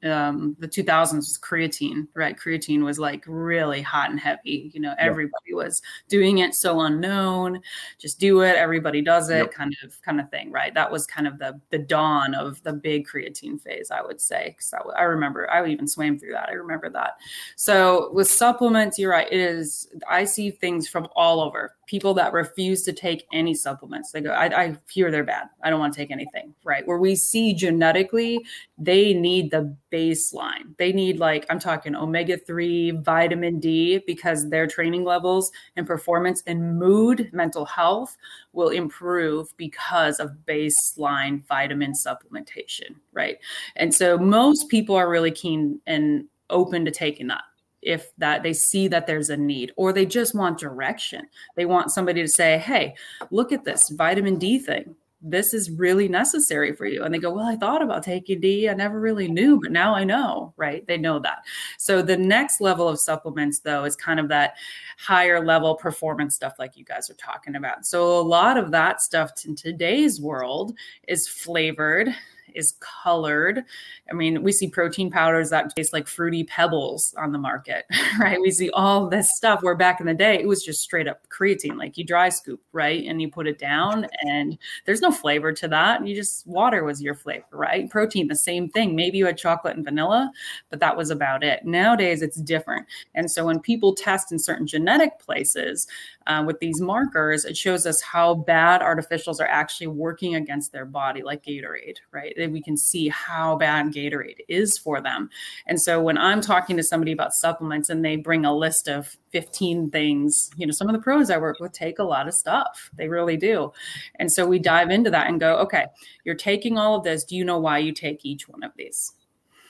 [0.05, 2.39] um, the 2000s was creatine, right?
[2.39, 4.71] Creatine was like really hot and heavy.
[4.75, 5.57] You know, everybody yep.
[5.57, 7.61] was doing it, so unknown.
[7.99, 8.57] Just do it.
[8.57, 9.53] Everybody does it, yep.
[9.53, 10.75] kind of, kind of thing, right?
[10.75, 14.51] That was kind of the the dawn of the big creatine phase, I would say.
[14.51, 16.49] Because I, I remember, I even swam through that.
[16.49, 17.19] I remember that.
[17.57, 19.29] So with supplements, you're right.
[19.31, 19.89] It is.
[20.09, 21.75] I see things from all over.
[21.87, 24.13] People that refuse to take any supplements.
[24.13, 25.49] They go, I, I hear they're bad.
[25.63, 26.87] I don't want to take anything, right?
[26.87, 28.45] Where we see genetically,
[28.79, 30.77] they need the baseline.
[30.79, 36.43] They need like I'm talking omega 3, vitamin D because their training levels and performance
[36.47, 38.17] and mood, mental health
[38.53, 43.39] will improve because of baseline vitamin supplementation, right?
[43.77, 47.43] And so most people are really keen and open to taking that
[47.85, 51.27] if that they see that there's a need or they just want direction.
[51.57, 52.95] They want somebody to say, "Hey,
[53.31, 57.03] look at this vitamin D thing this is really necessary for you.
[57.03, 58.69] And they go, Well, I thought about taking D.
[58.69, 60.87] I never really knew, but now I know, right?
[60.87, 61.39] They know that.
[61.79, 64.57] So the next level of supplements, though, is kind of that
[64.99, 67.87] higher level performance stuff like you guys are talking about.
[67.87, 70.77] So a lot of that stuff in today's world
[71.09, 72.11] is flavored
[72.55, 73.63] is colored.
[74.11, 77.85] I mean, we see protein powders that taste like fruity pebbles on the market,
[78.21, 78.41] right?
[78.41, 81.27] We see all this stuff where back in the day it was just straight up
[81.29, 83.05] creatine, like you dry scoop, right?
[83.07, 86.07] And you put it down and there's no flavor to that.
[86.07, 87.91] You just water was your flavor, right?
[87.91, 88.95] Protein, the same thing.
[88.95, 90.31] Maybe you had chocolate and vanilla,
[90.71, 91.65] but that was about it.
[91.65, 92.87] Nowadays it's different.
[93.15, 95.87] And so when people test in certain genetic places,
[96.27, 100.85] uh, with these markers, it shows us how bad artificials are actually working against their
[100.85, 102.35] body, like Gatorade, right?
[102.45, 105.31] And we can see how bad Gatorade is for them.
[105.67, 109.17] And so when I'm talking to somebody about supplements and they bring a list of
[109.31, 112.35] 15 things, you know, some of the pros I work with take a lot of
[112.35, 112.91] stuff.
[112.97, 113.73] They really do.
[114.21, 115.87] And so we dive into that and go, okay,
[116.25, 117.25] you're taking all of this.
[117.25, 119.13] Do you know why you take each one of these?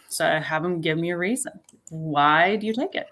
[0.09, 1.53] So I have them give me a reason.
[1.91, 3.09] Why do you take it?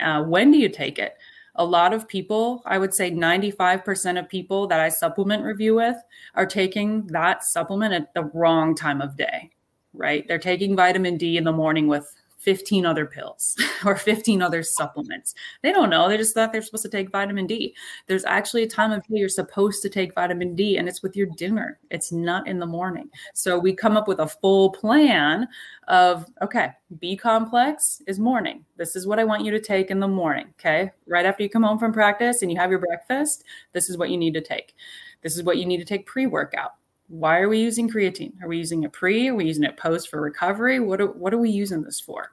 [0.00, 1.14] Uh, when do you take it?
[1.58, 5.96] A lot of people, I would say 95% of people that I supplement review with
[6.34, 9.50] are taking that supplement at the wrong time of day,
[9.92, 10.26] right?
[10.26, 12.14] They're taking vitamin D in the morning with
[12.48, 15.34] 15 other pills or 15 other supplements.
[15.62, 16.08] They don't know.
[16.08, 17.76] They just thought they're supposed to take vitamin D.
[18.06, 21.14] There's actually a time of day you're supposed to take vitamin D, and it's with
[21.14, 21.78] your dinner.
[21.90, 23.10] It's not in the morning.
[23.34, 25.46] So we come up with a full plan
[25.88, 28.64] of okay, B complex is morning.
[28.78, 30.46] This is what I want you to take in the morning.
[30.58, 30.90] Okay.
[31.06, 34.08] Right after you come home from practice and you have your breakfast, this is what
[34.08, 34.74] you need to take.
[35.20, 36.70] This is what you need to take pre workout
[37.08, 38.34] why are we using creatine?
[38.42, 39.28] Are we using it pre?
[39.28, 40.78] Are we using it post for recovery?
[40.78, 42.32] What are, what are we using this for?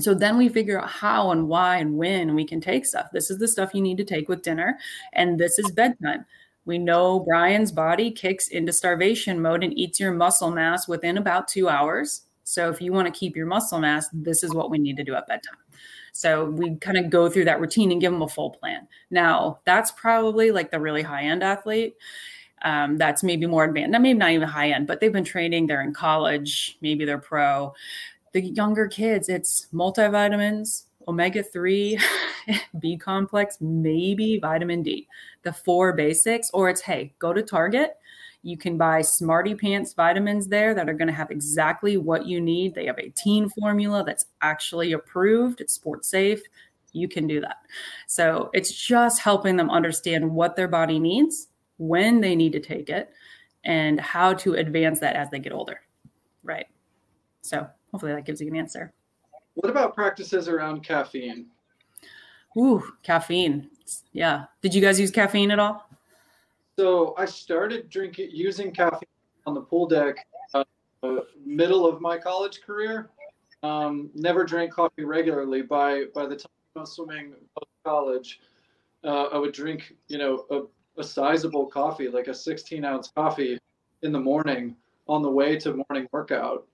[0.00, 3.06] So then we figure out how and why and when we can take stuff.
[3.12, 4.78] This is the stuff you need to take with dinner,
[5.12, 6.24] and this is bedtime.
[6.66, 11.46] We know Brian's body kicks into starvation mode and eats your muscle mass within about
[11.46, 12.22] two hours.
[12.44, 15.04] So if you want to keep your muscle mass, this is what we need to
[15.04, 15.58] do at bedtime.
[16.12, 18.86] So we kind of go through that routine and give them a full plan.
[19.10, 21.96] Now, that's probably like the really high end athlete
[22.64, 25.66] um, that's maybe more advanced, not maybe not even high end, but they've been training,
[25.66, 27.74] they're in college, maybe they're pro.
[28.34, 32.00] The younger kids, it's multivitamins, omega 3,
[32.80, 35.06] B complex, maybe vitamin D,
[35.44, 37.96] the four basics, or it's hey, go to Target.
[38.42, 42.40] You can buy Smarty Pants vitamins there that are going to have exactly what you
[42.40, 42.74] need.
[42.74, 46.42] They have a teen formula that's actually approved, it's sports safe.
[46.92, 47.58] You can do that.
[48.08, 52.90] So it's just helping them understand what their body needs when they need to take
[52.90, 53.10] it,
[53.64, 55.82] and how to advance that as they get older.
[56.42, 56.66] Right.
[57.42, 58.92] So hopefully that gives you an answer.
[59.54, 61.46] What about practices around caffeine?
[62.58, 63.70] Ooh, caffeine.
[64.12, 64.46] Yeah.
[64.62, 65.88] Did you guys use caffeine at all?
[66.76, 69.08] So I started drinking using caffeine
[69.46, 70.64] on the pool deck uh,
[71.46, 73.10] middle of my college career.
[73.62, 75.62] Um, never drank coffee regularly.
[75.62, 77.34] By by the time I was swimming
[77.84, 78.40] college,
[79.04, 80.62] uh, I would drink you know a
[81.00, 83.56] a sizable coffee, like a 16 ounce coffee
[84.02, 84.74] in the morning
[85.06, 86.66] on the way to morning workout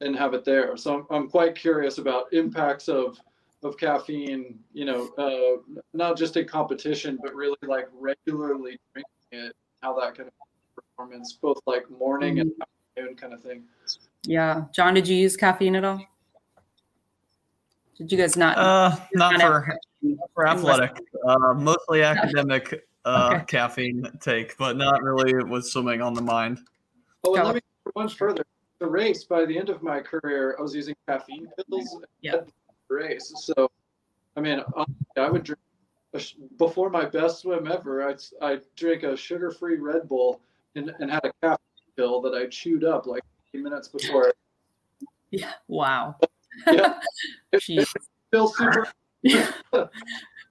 [0.00, 0.76] and have it there.
[0.76, 3.18] So I'm, I'm quite curious about impacts of,
[3.64, 9.56] of caffeine, you know, uh, not just in competition, but really like regularly drinking it,
[9.82, 10.34] how that can affect
[10.76, 12.42] performance, both like morning mm-hmm.
[12.42, 12.52] and
[12.96, 13.64] afternoon kind of thing.
[14.22, 14.64] Yeah.
[14.72, 16.00] John, did you use caffeine at all?
[17.96, 18.56] Did you guys not?
[18.56, 19.76] Uh, not, not for,
[20.32, 23.44] for athletic, uh, mostly academic uh, okay.
[23.48, 26.60] caffeine take, but not really with swimming on the mind.
[27.24, 28.44] Oh, and let me go one further.
[28.80, 31.98] The race, by the end of my career, I was using caffeine pills.
[32.20, 32.40] Yeah.
[32.88, 33.32] Race.
[33.36, 33.70] So,
[34.36, 34.62] I mean,
[35.16, 35.60] I would drink
[36.58, 38.08] before my best swim ever.
[38.08, 40.40] I I drink a sugar-free Red Bull
[40.74, 43.22] and, and had a caffeine pill that I chewed up like
[43.54, 44.32] minutes before.
[45.30, 45.52] Yeah.
[45.68, 46.16] Wow.
[46.66, 47.00] yeah.
[47.52, 47.88] It, it
[48.30, 48.88] feels super.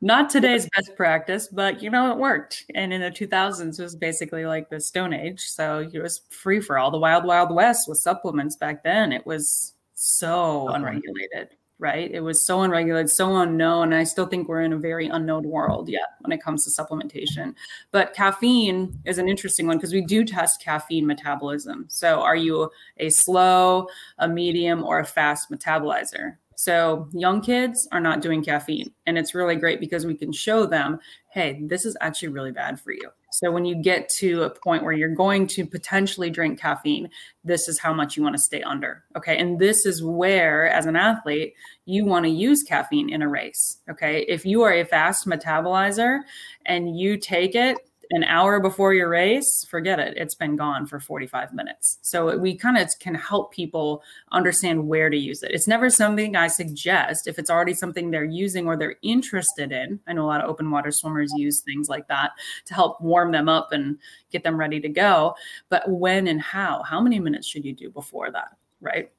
[0.01, 2.65] not today's best practice, but you know, it worked.
[2.75, 5.41] And in the 2000s was basically like the Stone Age.
[5.41, 9.11] So it was free for all the wild, wild west with supplements back then.
[9.11, 12.11] It was so unregulated, right?
[12.11, 13.91] It was so unregulated, so unknown.
[13.91, 16.69] And I still think we're in a very unknown world yet when it comes to
[16.69, 17.55] supplementation.
[17.91, 21.85] But caffeine is an interesting one because we do test caffeine metabolism.
[21.87, 23.87] So are you a slow,
[24.19, 26.35] a medium, or a fast metabolizer?
[26.59, 28.91] So young kids are not doing caffeine.
[29.05, 32.81] And it's really great because we can show them, hey, this is actually really bad
[32.81, 33.11] for you.
[33.31, 37.11] So when you get to a point where you're going to potentially drink caffeine,
[37.43, 39.03] this is how much you want to stay under.
[39.15, 39.37] Okay.
[39.37, 41.53] And this is where, as an athlete,
[41.85, 43.77] you want to use caffeine in a race.
[43.91, 44.25] Okay.
[44.27, 46.21] If you are a fast metabolizer
[46.65, 47.77] and you take it
[48.11, 50.15] an hour before your race, forget it.
[50.17, 51.99] It's been gone for 45 minutes.
[52.01, 55.51] So we kind of can help people understand where to use it.
[55.51, 59.99] It's never something I suggest if it's already something they're using or they're interested in.
[60.07, 62.31] I know a lot of open water swimmers use things like that
[62.65, 63.97] to help warm them up and
[64.31, 65.35] get them ready to go.
[65.69, 66.83] But when and how?
[66.83, 68.49] How many minutes should you do before that?
[68.79, 69.11] Right.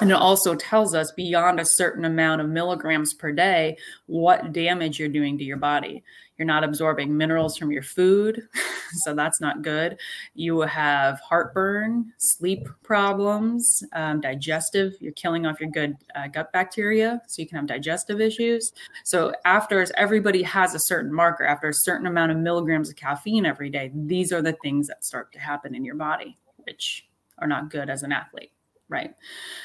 [0.00, 3.76] And it also tells us beyond a certain amount of milligrams per day
[4.06, 6.02] what damage you're doing to your body.
[6.38, 8.48] You're not absorbing minerals from your food,
[9.04, 9.98] so that's not good.
[10.34, 14.94] You have heartburn, sleep problems, um, digestive.
[15.00, 18.72] You're killing off your good uh, gut bacteria, so you can have digestive issues.
[19.04, 23.46] So, after everybody has a certain marker, after a certain amount of milligrams of caffeine
[23.46, 27.06] every day, these are the things that start to happen in your body, which
[27.38, 28.52] are not good as an athlete
[28.92, 29.14] right?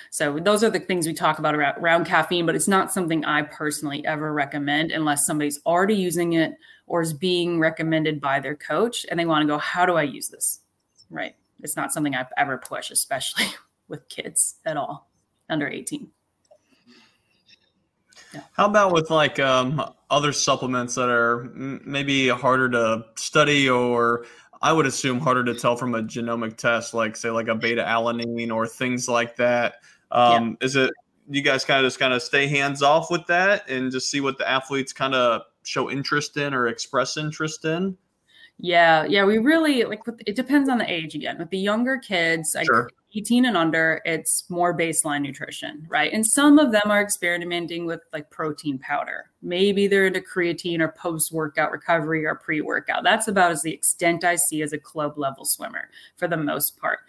[0.10, 3.24] So those are the things we talk about around, around, caffeine, but it's not something
[3.26, 6.56] I personally ever recommend unless somebody's already using it
[6.88, 10.04] or is being recommended by their coach and they want to go, how do I
[10.04, 10.62] use this?
[11.12, 11.36] Right.
[11.62, 13.46] It's not something I've ever pushed, especially
[13.88, 15.12] with kids at all
[15.50, 16.10] under 18.
[18.34, 18.42] Yeah.
[18.54, 24.26] How about with like um, other supplements that are maybe harder to study or
[24.62, 27.84] I would assume harder to tell from a genomic test, like say like a beta
[27.84, 29.76] alanine or things like that.
[30.12, 30.66] Um, yeah.
[30.66, 30.92] Is it
[31.30, 34.22] you guys kind of just kind of stay hands off with that and just see
[34.22, 37.98] what the athletes kind of show interest in or express interest in?
[38.60, 40.02] Yeah, yeah, we really like.
[40.26, 41.38] It depends on the age again.
[41.38, 42.90] With the younger kids, sure.
[43.18, 46.14] 18 and under, it's more baseline nutrition, right?
[46.14, 49.32] And some of them are experimenting with like protein powder.
[49.42, 53.04] Maybe they're into creatine or post workout recovery or pre workout.
[53.04, 56.78] That's about as the extent I see as a club level swimmer for the most
[56.80, 57.00] part.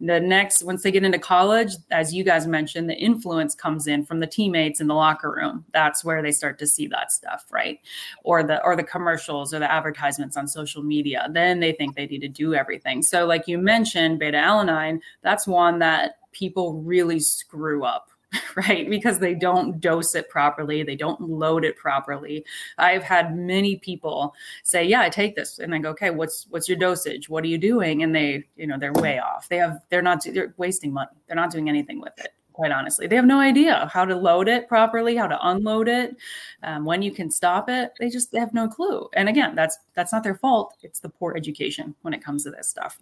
[0.00, 4.04] The next, once they get into college, as you guys mentioned, the influence comes in
[4.04, 5.64] from the teammates in the locker room.
[5.72, 7.80] That's where they start to see that stuff, right?
[8.22, 11.28] Or the or the commercials or the advertisements on social media.
[11.32, 13.02] Then they think they need to do everything.
[13.02, 18.10] So, like you mentioned, beta alanine, that's one that people really screw up
[18.56, 18.88] right?
[18.88, 22.44] Because they don't dose it properly they don't load it properly.
[22.76, 24.34] I've had many people
[24.64, 27.28] say yeah i take this and i go okay what's what's your dosage?
[27.28, 28.02] What are you doing?
[28.02, 29.48] And they you know they're way off.
[29.48, 31.10] They have they're not they're wasting money.
[31.26, 33.06] They're not doing anything with it quite honestly.
[33.06, 36.16] They have no idea how to load it properly how to unload it
[36.62, 37.92] um, when you can stop it.
[37.98, 39.08] They just they have no clue.
[39.14, 40.74] And again that's that's not their fault.
[40.82, 42.98] It's the poor education when it comes to this stuff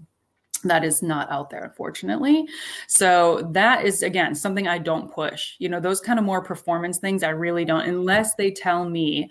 [0.68, 2.46] that is not out there unfortunately.
[2.86, 5.54] So that is again something i don't push.
[5.58, 9.30] You know those kind of more performance things i really don't unless they tell me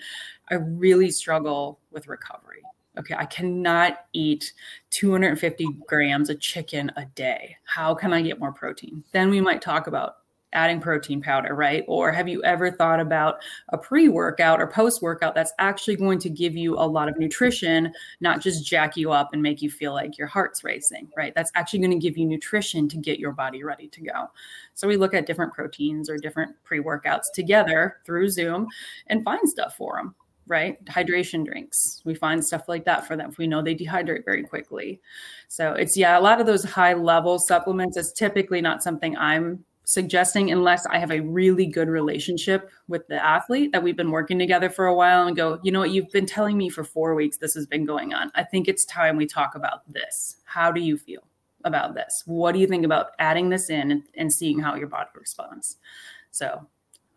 [0.50, 2.62] i really struggle with recovery.
[2.98, 4.54] Okay i cannot eat
[4.92, 7.56] 250 grams of chicken a day.
[7.66, 9.04] How can i get more protein?
[9.12, 10.18] Then we might talk about
[10.56, 11.84] adding protein powder, right?
[11.88, 16.20] Or have you ever thought about a pre workout or post workout that's actually going
[16.20, 19.70] to give you a lot of nutrition, not just jack you up and make you
[19.70, 21.34] feel like your heart's racing, right?
[21.36, 24.32] That's actually going to give you nutrition to get your body ready to go.
[24.74, 28.68] So we look at different proteins or different pre workouts together through Zoom
[29.08, 30.16] and find stuff for them
[30.48, 30.84] right?
[30.86, 32.02] Hydration drinks.
[32.06, 33.34] We find stuff like that for them.
[33.38, 35.02] We know they dehydrate very quickly.
[35.48, 39.64] So it's, yeah, a lot of those high level supplements is typically not something I'm
[39.86, 44.38] suggesting unless I have a really good relationship with the athlete that we've been working
[44.38, 47.16] together for a while and go, you know what, you've been telling me for four
[47.16, 48.32] weeks this has been going on.
[48.36, 50.38] I think it's time we talk about this.
[50.44, 51.24] How do you feel
[51.64, 52.24] about this?
[52.26, 55.78] What do you think about adding this in and, and seeing how your body responds?
[56.32, 56.68] So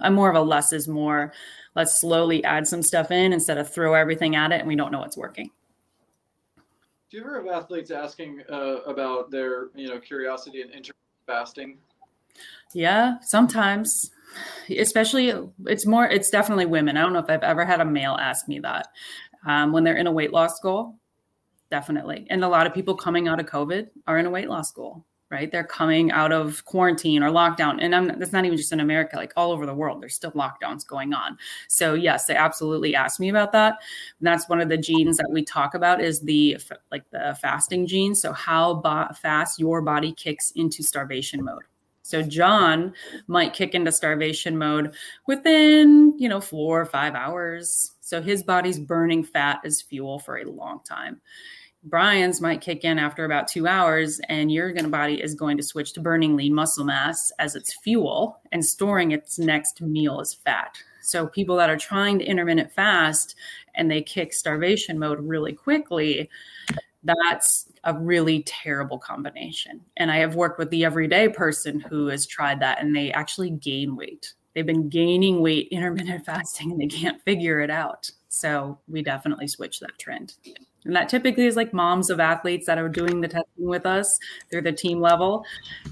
[0.00, 1.32] I'm more of a less is more.
[1.74, 4.92] Let's slowly add some stuff in instead of throw everything at it and we don't
[4.92, 5.50] know what's working.
[7.10, 10.96] Do you ever have athletes asking uh, about their, you know, curiosity and intermittent
[11.26, 11.78] fasting?
[12.74, 14.10] Yeah, sometimes.
[14.70, 15.32] Especially,
[15.66, 16.96] it's more, it's definitely women.
[16.96, 18.88] I don't know if I've ever had a male ask me that
[19.46, 20.96] um, when they're in a weight loss goal.
[21.70, 22.26] Definitely.
[22.30, 25.04] And a lot of people coming out of COVID are in a weight loss goal,
[25.30, 25.50] right?
[25.52, 27.78] They're coming out of quarantine or lockdown.
[27.80, 30.32] And I'm, that's not even just in America, like all over the world, there's still
[30.32, 31.36] lockdowns going on.
[31.68, 33.76] So, yes, they absolutely asked me about that.
[34.20, 36.58] And that's one of the genes that we talk about is the
[36.90, 38.14] like the fasting gene.
[38.14, 41.64] So, how bo- fast your body kicks into starvation mode.
[42.08, 42.94] So John
[43.26, 44.94] might kick into starvation mode
[45.26, 47.96] within, you know, four or five hours.
[48.00, 51.20] So his body's burning fat as fuel for a long time.
[51.84, 55.92] Brian's might kick in after about two hours, and your body is going to switch
[55.92, 60.78] to burning lean muscle mass as its fuel and storing its next meal as fat.
[61.02, 63.34] So people that are trying to intermittent fast
[63.74, 66.30] and they kick starvation mode really quickly,
[67.08, 69.80] that's a really terrible combination.
[69.96, 73.50] And I have worked with the everyday person who has tried that and they actually
[73.50, 74.34] gain weight.
[74.54, 78.10] They've been gaining weight intermittent fasting and they can't figure it out.
[78.28, 80.34] So we definitely switch that trend.
[80.84, 84.18] And that typically is like moms of athletes that are doing the testing with us
[84.50, 85.44] through the team level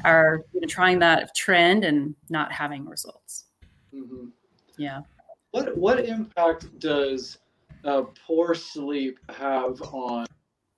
[0.04, 3.44] are you know, trying that trend and not having results.
[3.94, 4.28] Mm-hmm.
[4.76, 5.00] Yeah.
[5.50, 7.38] What what impact does
[7.84, 10.26] uh, poor sleep have on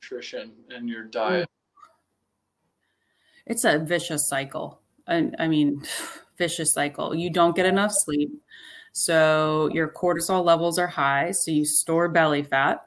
[0.09, 1.49] nutrition and your diet?
[3.47, 4.81] It's a vicious cycle.
[5.07, 5.83] I, I mean,
[6.39, 7.15] vicious cycle.
[7.15, 8.31] You don't get enough sleep.
[8.93, 11.31] So your cortisol levels are high.
[11.33, 12.87] So you store belly fat,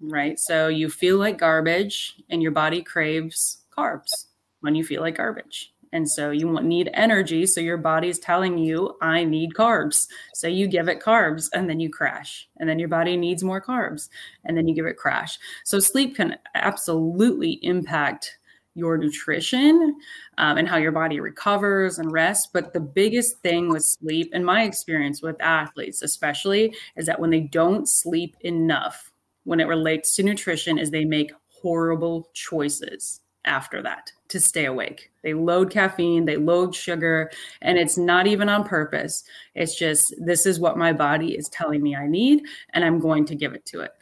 [0.00, 0.38] right?
[0.38, 4.26] So you feel like garbage and your body craves carbs
[4.60, 5.72] when you feel like garbage.
[5.92, 7.46] And so you need energy.
[7.46, 10.08] So your body's telling you, I need carbs.
[10.34, 12.48] So you give it carbs and then you crash.
[12.58, 14.08] And then your body needs more carbs
[14.44, 15.38] and then you give it crash.
[15.64, 18.38] So sleep can absolutely impact
[18.74, 19.96] your nutrition
[20.38, 22.48] um, and how your body recovers and rests.
[22.52, 27.30] But the biggest thing with sleep, in my experience with athletes especially, is that when
[27.30, 29.12] they don't sleep enough,
[29.44, 35.10] when it relates to nutrition, is they make horrible choices after that to stay awake.
[35.22, 37.30] They load caffeine, they load sugar,
[37.60, 39.24] and it's not even on purpose.
[39.54, 43.24] It's just, this is what my body is telling me I need, and I'm going
[43.26, 43.92] to give it to it.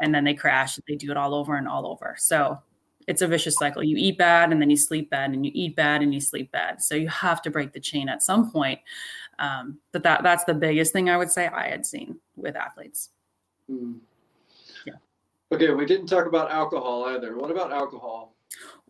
[0.00, 2.14] And then they crash, they do it all over and all over.
[2.18, 2.58] So
[3.06, 3.82] it's a vicious cycle.
[3.82, 6.50] You eat bad and then you sleep bad, and you eat bad and you sleep
[6.52, 6.82] bad.
[6.82, 8.80] So you have to break the chain at some point.
[9.38, 13.10] Um, but that that's the biggest thing I would say I had seen with athletes.
[13.70, 13.98] Mm.
[14.84, 14.94] Yeah.
[15.52, 17.36] Okay, we didn't talk about alcohol either.
[17.36, 18.34] What about alcohol?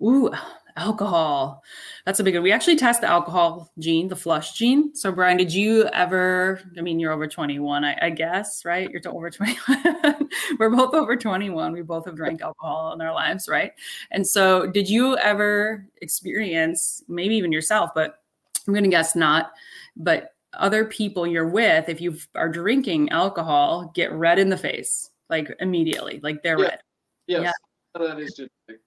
[0.02, 0.30] Ooh,
[0.78, 1.62] alcohol.
[2.06, 2.42] That's a big one.
[2.42, 4.94] We actually test the alcohol gene, the flush gene.
[4.94, 6.60] So, Brian, did you ever?
[6.78, 8.88] I mean, you're over 21, I, I guess, right?
[8.90, 10.28] You're over 21.
[10.58, 11.72] We're both over 21.
[11.72, 13.72] We both have drank alcohol in our lives, right?
[14.10, 18.20] And so, did you ever experience, maybe even yourself, but
[18.66, 19.52] I'm going to guess not,
[19.96, 25.10] but other people you're with, if you are drinking alcohol, get red in the face,
[25.28, 26.80] like immediately, like they're red.
[27.26, 27.52] Yes,
[27.94, 28.06] yeah.
[28.06, 28.82] that is genetic.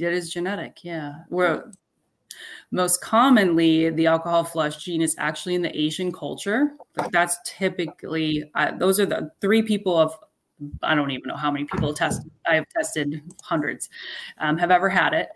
[0.00, 1.12] It is genetic, yeah.
[1.28, 1.70] Where
[2.70, 6.72] most commonly the alcohol flush gene is actually in the Asian culture.
[7.10, 10.14] That's typically uh, those are the three people of
[10.82, 12.26] I don't even know how many people test.
[12.46, 13.88] I've tested hundreds,
[14.38, 15.28] um, have ever had it,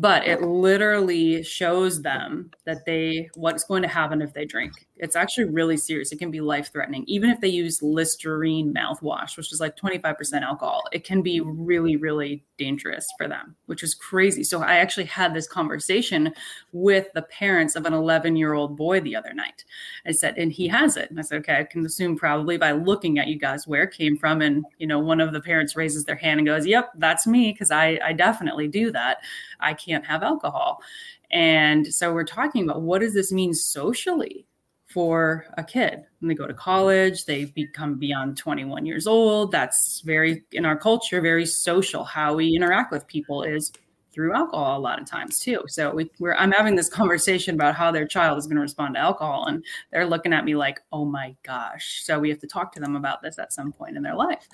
[0.00, 4.72] but it literally shows them that they what's going to happen if they drink.
[4.96, 6.10] It's actually really serious.
[6.10, 9.98] It can be life threatening, even if they use Listerine mouthwash, which is like twenty
[9.98, 10.84] five percent alcohol.
[10.90, 14.42] It can be really, really dangerous for them, which is crazy.
[14.42, 16.32] So I actually had this conversation
[16.72, 19.64] with the parents of an eleven year old boy the other night.
[20.06, 21.10] I said, and he has it.
[21.10, 23.92] And I said, okay, I can assume probably by looking at you guys where it
[23.92, 26.92] came from, and you know, one of the parents raises their hand and goes, "Yep,
[26.96, 29.18] that's me," because I I definitely do that.
[29.60, 30.82] I can't have alcohol.
[31.30, 34.46] And so we're talking about what does this mean socially
[34.86, 39.52] for a kid when they go to college, they become beyond 21 years old.
[39.52, 42.02] That's very, in our culture, very social.
[42.02, 43.72] How we interact with people is
[44.12, 45.62] through alcohol a lot of times too.
[45.68, 48.94] So we, are I'm having this conversation about how their child is going to respond
[48.94, 52.46] to alcohol, and they're looking at me like, "Oh my gosh!" So we have to
[52.46, 54.46] talk to them about this at some point in their life.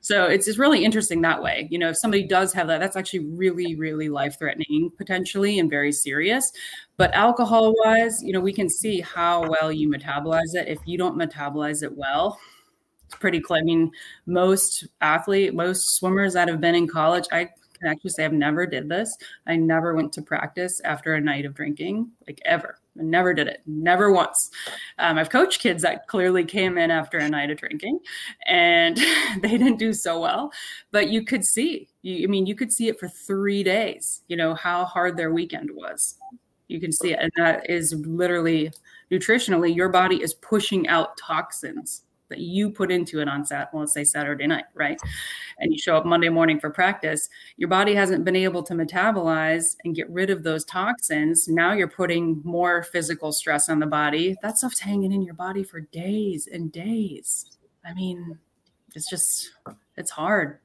[0.00, 1.68] So it's just really interesting that way.
[1.70, 5.68] You know, if somebody does have that, that's actually really, really life threatening potentially and
[5.68, 6.52] very serious.
[6.96, 10.68] But alcohol wise, you know, we can see how well you metabolize it.
[10.68, 12.38] If you don't metabolize it well,
[13.06, 13.60] it's pretty clear.
[13.60, 13.90] I mean,
[14.26, 18.66] most athlete, most swimmers that have been in college, I can actually say I've never
[18.66, 19.16] did this.
[19.46, 22.78] I never went to practice after a night of drinking, like ever.
[22.98, 24.50] I never did it, never once.
[24.98, 28.00] Um, I've coached kids that clearly came in after a night of drinking,
[28.46, 28.96] and
[29.42, 30.52] they didn't do so well.
[30.90, 34.22] But you could see, you, I mean, you could see it for three days.
[34.28, 36.16] You know how hard their weekend was.
[36.68, 38.72] You can see it, and that is literally
[39.10, 43.80] nutritionally, your body is pushing out toxins that you put into it on Sat, well,
[43.80, 44.98] let's say Saturday night, right?
[45.58, 49.76] And you show up Monday morning for practice, your body hasn't been able to metabolize
[49.84, 51.48] and get rid of those toxins.
[51.48, 54.36] Now you're putting more physical stress on the body.
[54.42, 57.58] That stuff's hanging in your body for days and days.
[57.84, 58.38] I mean,
[58.94, 59.52] it's just
[59.96, 60.58] it's hard.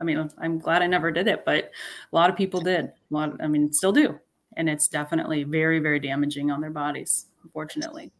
[0.00, 1.70] I mean, I'm glad I never did it, but
[2.12, 2.86] a lot of people did.
[2.86, 4.18] A lot, I mean, still do,
[4.56, 8.10] and it's definitely very, very damaging on their bodies, unfortunately.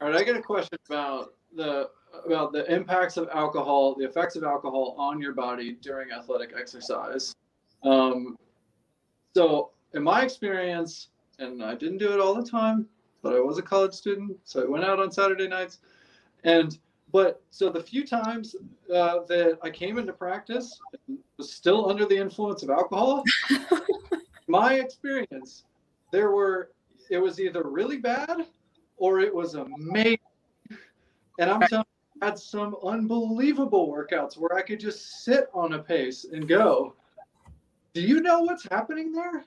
[0.00, 1.90] All right, I got a question about the
[2.24, 7.34] about the impacts of alcohol, the effects of alcohol on your body during athletic exercise.
[7.82, 8.36] Um,
[9.34, 12.86] so, in my experience, and I didn't do it all the time,
[13.22, 15.78] but I was a college student, so I went out on Saturday nights,
[16.44, 16.78] and
[17.12, 18.54] but so the few times
[18.94, 23.24] uh, that I came into practice and was still under the influence of alcohol.
[24.46, 25.64] my experience,
[26.12, 26.70] there were
[27.10, 28.46] it was either really bad
[28.96, 30.18] or it was amazing.
[31.38, 31.86] And I'm telling
[32.22, 36.94] had some unbelievable workouts where I could just sit on a pace and go.
[37.94, 39.44] Do you know what's happening there?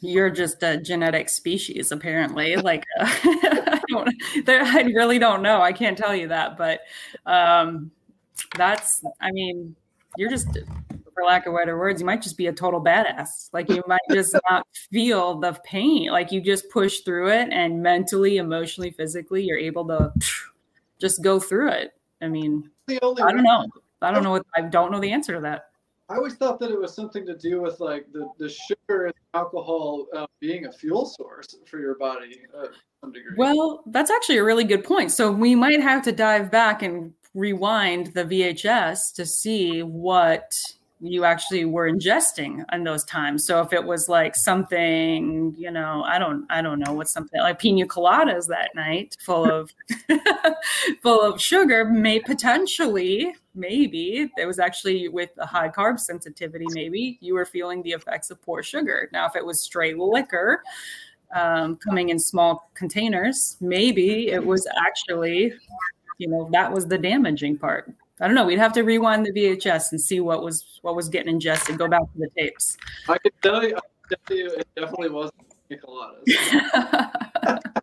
[0.00, 2.56] You're just a genetic species, apparently.
[2.62, 4.08] Like, uh, I, don't,
[4.48, 5.60] I really don't know.
[5.60, 6.80] I can't tell you that, but
[7.26, 7.90] um,
[8.56, 9.74] that's, I mean,
[10.16, 10.48] you're just,
[11.14, 13.50] for lack of better words, you might just be a total badass.
[13.52, 16.10] Like, you might just not feel the pain.
[16.10, 20.12] Like, you just push through it, and mentally, emotionally, physically, you're able to
[21.02, 21.92] just go through it.
[22.22, 23.66] I mean, I don't know.
[24.00, 25.66] I don't know what I don't know the answer to that.
[26.08, 29.14] I always thought that it was something to do with like the, the sugar and
[29.34, 32.66] alcohol uh, being a fuel source for your body uh,
[33.00, 33.34] some degree.
[33.36, 35.10] Well, that's actually a really good point.
[35.10, 40.52] So we might have to dive back and rewind the VHS to see what
[41.02, 43.44] you actually were ingesting in those times.
[43.44, 47.40] So if it was like something, you know, I don't, I don't know what something
[47.40, 49.72] like pina coladas that night, full of,
[51.02, 57.18] full of sugar, may potentially, maybe it was actually with a high carb sensitivity, maybe
[57.20, 59.08] you were feeling the effects of poor sugar.
[59.12, 60.62] Now, if it was straight liquor,
[61.34, 65.52] um, coming in small containers, maybe it was actually,
[66.18, 67.92] you know, that was the damaging part
[68.22, 68.44] I don't know.
[68.44, 71.76] We'd have to rewind the VHS and see what was what was getting ingested.
[71.76, 72.76] Go back to the tapes.
[73.08, 75.42] I can tell you, I can tell you it definitely wasn't
[75.72, 77.58] coladas.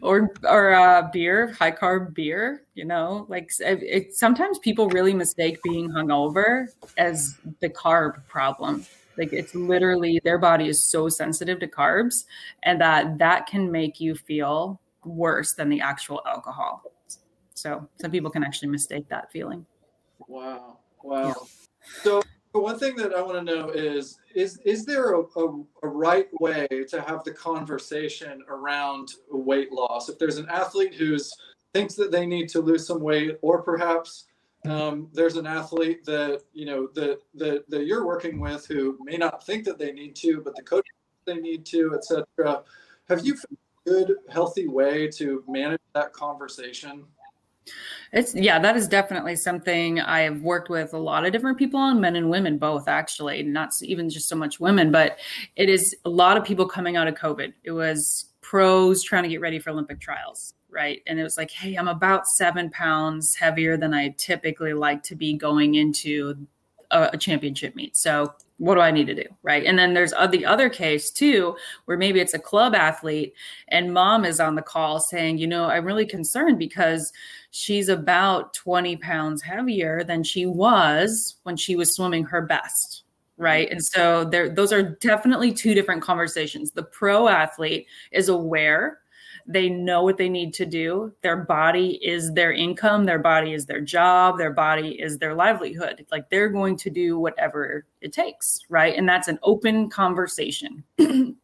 [0.00, 2.62] or or uh, beer, high carb beer.
[2.74, 8.86] You know, like it, it, sometimes people really mistake being hungover as the carb problem.
[9.18, 12.26] Like it's literally their body is so sensitive to carbs,
[12.62, 16.84] and that that can make you feel worse than the actual alcohol.
[17.64, 19.64] So some people can actually mistake that feeling.
[20.28, 20.76] Wow.
[21.02, 21.28] Wow.
[21.28, 21.34] Yeah.
[22.02, 25.88] So one thing that I want to know is is is there a, a, a,
[25.88, 30.10] right way to have the conversation around weight loss?
[30.10, 31.34] If there's an athlete who's
[31.72, 34.26] thinks that they need to lose some weight, or perhaps
[34.66, 39.16] um, there's an athlete that you know that, that that you're working with who may
[39.16, 40.86] not think that they need to, but the coach
[41.24, 42.62] they need to, etc.
[43.08, 43.56] Have you found
[43.86, 47.06] a good, healthy way to manage that conversation?
[48.12, 52.00] It's yeah, that is definitely something I've worked with a lot of different people on,
[52.00, 55.18] men and women both, actually, not even just so much women, but
[55.56, 57.52] it is a lot of people coming out of COVID.
[57.64, 61.02] It was pros trying to get ready for Olympic trials, right?
[61.06, 65.16] And it was like, hey, I'm about seven pounds heavier than I typically like to
[65.16, 66.46] be going into
[66.94, 67.96] a, a championship meet.
[67.96, 69.24] So what do I need to do?
[69.42, 69.64] Right.
[69.66, 73.34] And then there's the other case too, where maybe it's a club athlete
[73.68, 77.12] and mom is on the call saying, you know, I'm really concerned because
[77.50, 83.02] she's about 20 pounds heavier than she was when she was swimming her best.
[83.36, 83.68] Right.
[83.68, 86.70] And so there, those are definitely two different conversations.
[86.70, 89.00] The pro athlete is aware
[89.46, 91.12] they know what they need to do.
[91.22, 96.06] Their body is their income, their body is their job, their body is their livelihood.
[96.10, 98.96] Like they're going to do whatever it takes, right?
[98.96, 100.84] And that's an open conversation.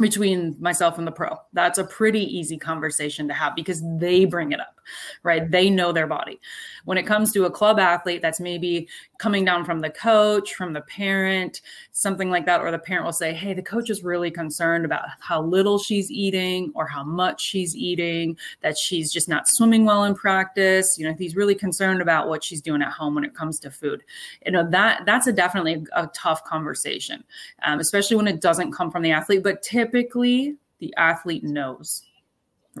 [0.00, 1.36] between myself and the pro.
[1.52, 4.80] That's a pretty easy conversation to have because they bring it up,
[5.22, 5.50] right?
[5.50, 6.40] They know their body.
[6.84, 8.88] When it comes to a club athlete that's maybe
[9.18, 11.60] coming down from the coach, from the parent,
[11.92, 15.04] something like that, or the parent will say, Hey, the coach is really concerned about
[15.20, 20.04] how little she's eating or how much she's eating, that she's just not swimming well
[20.04, 20.96] in practice.
[20.98, 23.70] You know, he's really concerned about what she's doing at home when it comes to
[23.70, 24.02] food.
[24.46, 27.22] You know, that that's a definitely a, tough conversation,
[27.64, 29.42] um, especially when it doesn't come from the athlete.
[29.42, 32.02] But typically, the athlete knows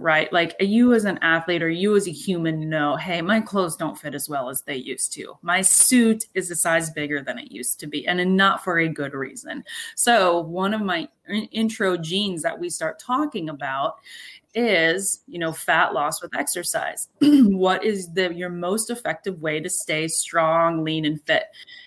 [0.00, 0.32] right?
[0.32, 3.98] Like you as an athlete or you as a human know, hey, my clothes don't
[3.98, 5.38] fit as well as they used to.
[5.42, 8.88] My suit is a size bigger than it used to be, and not for a
[8.88, 9.64] good reason.
[9.94, 11.08] So, one of my
[11.52, 13.96] intro genes that we start talking about
[14.54, 17.08] is, you know, fat loss with exercise.
[17.20, 21.44] what is the your most effective way to stay strong, lean and fit?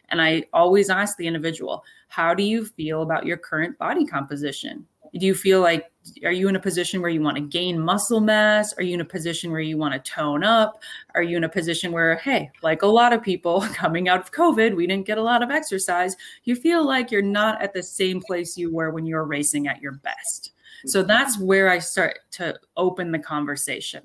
[0.10, 4.86] And I always ask the individual, how do you feel about your current body composition?
[5.18, 5.91] do you feel like
[6.24, 8.74] are you in a position where you want to gain muscle mass?
[8.74, 10.82] Are you in a position where you want to tone up?
[11.16, 14.32] Are you in a position where hey like a lot of people coming out of
[14.32, 17.84] covid we didn't get a lot of exercise you feel like you're not at the
[17.84, 20.52] same place you were when you were racing at your best.
[20.86, 21.08] So mm-hmm.
[21.08, 24.04] that's where i start to open the conversation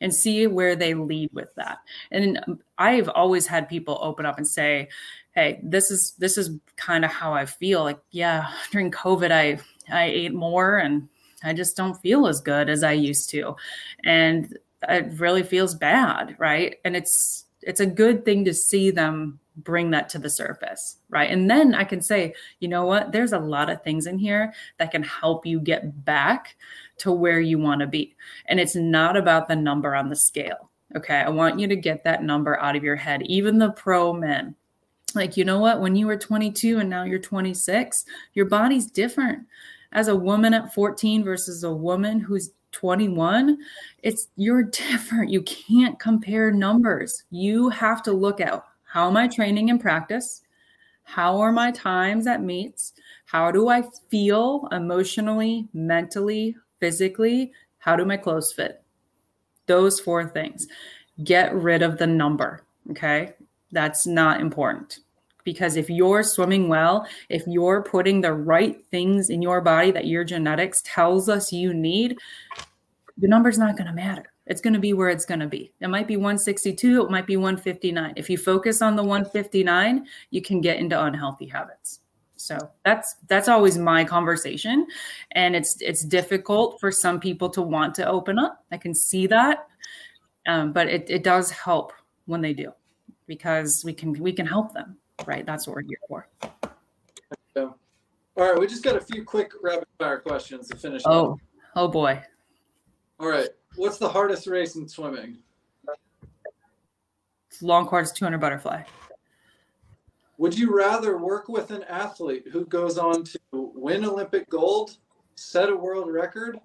[0.00, 1.78] and see where they lead with that.
[2.10, 4.88] And i've always had people open up and say
[5.34, 7.84] hey this is this is kind of how i feel.
[7.84, 11.08] Like yeah during covid i I ate more and
[11.42, 13.56] I just don't feel as good as I used to.
[14.04, 14.56] And
[14.88, 16.76] it really feels bad, right?
[16.84, 21.30] And it's it's a good thing to see them bring that to the surface, right?
[21.30, 23.10] And then I can say, you know what?
[23.10, 26.56] There's a lot of things in here that can help you get back
[26.98, 28.14] to where you want to be.
[28.46, 30.70] And it's not about the number on the scale.
[30.96, 31.16] Okay.
[31.16, 33.22] I want you to get that number out of your head.
[33.26, 34.54] Even the pro men,
[35.14, 35.80] like, you know what?
[35.80, 39.46] When you were 22 and now you're 26, your body's different
[39.92, 43.58] as a woman at 14 versus a woman who's 21
[44.02, 45.30] it's you're different.
[45.30, 47.24] You can't compare numbers.
[47.30, 50.42] You have to look at how am i training in practice?
[51.04, 52.92] How are my times at meets?
[53.26, 57.52] How do i feel emotionally mentally physically?
[57.78, 58.82] How do my clothes fit?
[59.66, 60.66] Those four things.
[61.24, 63.34] Get rid of the number okay?
[63.72, 65.00] That's not important
[65.48, 70.06] because if you're swimming well, if you're putting the right things in your body that
[70.06, 72.18] your genetics tells us you need,
[73.16, 74.30] the number's not going to matter.
[74.46, 75.72] It's going to be where it's going to be.
[75.80, 78.12] It might be 162, it might be 159.
[78.14, 82.00] If you focus on the 159, you can get into unhealthy habits.
[82.36, 84.86] So that's that's always my conversation
[85.30, 88.66] and it's it's difficult for some people to want to open up.
[88.70, 89.66] I can see that.
[90.46, 91.94] Um, but it, it does help
[92.26, 92.74] when they do
[93.26, 95.44] because we can we can help them right?
[95.44, 96.28] That's what we're here for.
[97.56, 101.02] All right, we just got a few quick rapid fire questions to finish.
[101.04, 101.38] Oh, up.
[101.74, 102.22] oh boy.
[103.18, 105.38] All right, what's the hardest race in swimming?
[107.62, 108.82] long course 200 butterfly.
[110.38, 114.98] Would you rather work with an athlete who goes on to win Olympic gold,
[115.34, 116.60] set a world record,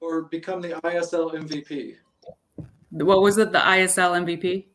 [0.00, 1.96] or become the ISL MVP?
[2.90, 3.50] What was it?
[3.50, 4.66] The ISL MVP?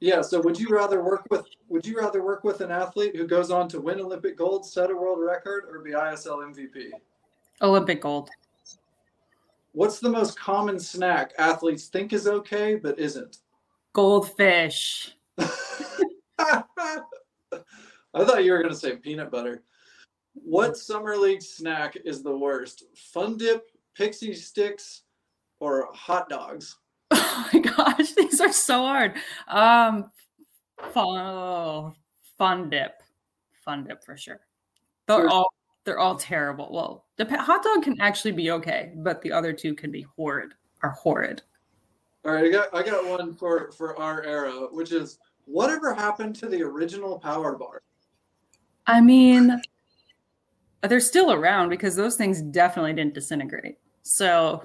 [0.00, 0.22] Yeah.
[0.22, 3.50] So would you rather work with would you rather work with an athlete who goes
[3.50, 6.90] on to win Olympic gold, set a world record, or be ISL MVP?
[7.62, 8.30] Olympic gold.
[9.72, 13.38] What's the most common snack athletes think is okay but isn't?
[13.92, 15.14] Goldfish.
[16.38, 16.64] I
[18.24, 19.62] thought you were going to say peanut butter.
[20.34, 22.84] What summer league snack is the worst?
[22.94, 25.02] Fun dip, Pixy Stix,
[25.60, 26.78] or hot dogs?
[27.42, 29.14] Oh my gosh, these are so hard.
[29.48, 30.12] Um,
[30.92, 31.94] fun, oh,
[32.38, 33.02] fun dip,
[33.64, 34.40] fun dip for sure.
[35.08, 35.52] They're all
[35.84, 36.68] they're all terrible.
[36.70, 40.52] Well, the hot dog can actually be okay, but the other two can be horrid.
[40.84, 41.42] Are horrid.
[42.24, 45.18] All right, I got I got one for for our era, which is
[45.50, 47.82] whatever happened to the original power bar?
[48.86, 49.60] I mean,
[50.82, 53.78] they're still around because those things definitely didn't disintegrate.
[54.02, 54.62] So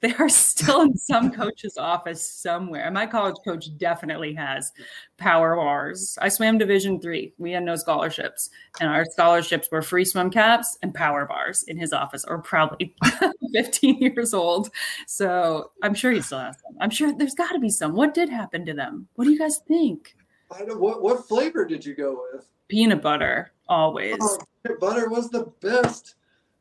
[0.00, 2.90] they are still in some coach's office somewhere.
[2.90, 4.72] My college coach definitely has
[5.16, 6.16] power bars.
[6.20, 7.32] I swam Division three.
[7.38, 11.76] We had no scholarships, and our scholarships were free swim caps and power bars in
[11.76, 12.94] his office, or probably
[13.52, 14.70] 15 years old.
[15.06, 16.76] So I'm sure he still has them.
[16.80, 17.94] I'm sure there's got to be some.
[17.94, 19.08] What did happen to them?
[19.14, 20.14] What do you guys think?
[20.54, 22.46] I don't, what what flavor did you go with?
[22.68, 24.18] Peanut butter, always.
[24.20, 26.14] Oh, peanut butter was the best.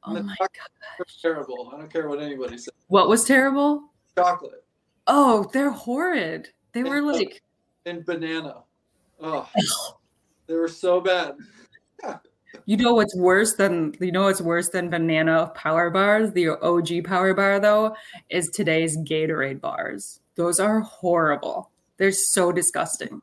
[0.08, 1.72] Oh my god, terrible.
[1.74, 2.74] I don't care what anybody says.
[2.88, 3.84] What was terrible?
[4.16, 4.64] Chocolate.
[5.06, 6.50] Oh, they're horrid.
[6.74, 7.42] They were like
[7.86, 8.64] and banana.
[9.20, 9.50] Oh,
[10.48, 11.36] they were so bad.
[12.66, 16.32] you know what's worse than you know what's worse than banana power bars?
[16.32, 17.96] The OG power bar though
[18.30, 20.20] is today's Gatorade bars.
[20.36, 21.72] Those are horrible.
[21.98, 23.22] They're so disgusting.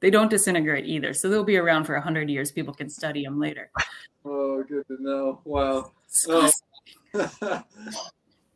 [0.00, 2.52] They don't disintegrate either, so they'll be around for hundred years.
[2.52, 3.70] People can study them later.
[4.24, 5.40] Oh, good to know.
[5.44, 5.92] Wow.
[6.28, 6.50] Oh.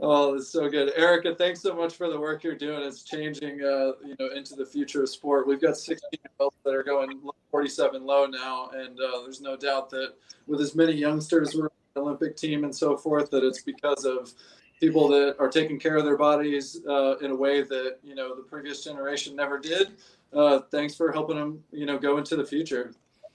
[0.01, 1.35] oh, that's so good, Erica.
[1.35, 2.83] Thanks so much for the work you're doing.
[2.83, 5.47] It's changing, uh, you know, into the future of sport.
[5.47, 6.01] We've got 16
[6.39, 10.15] that are going 47 low now, and uh, there's no doubt that
[10.47, 14.33] with as many youngsters we're the Olympic team and so forth, that it's because of
[14.81, 18.37] people that are taking care of their bodies uh, in a way that you know
[18.37, 19.93] the previous generation never did
[20.33, 22.93] uh, thanks for helping them, you know, go into the future.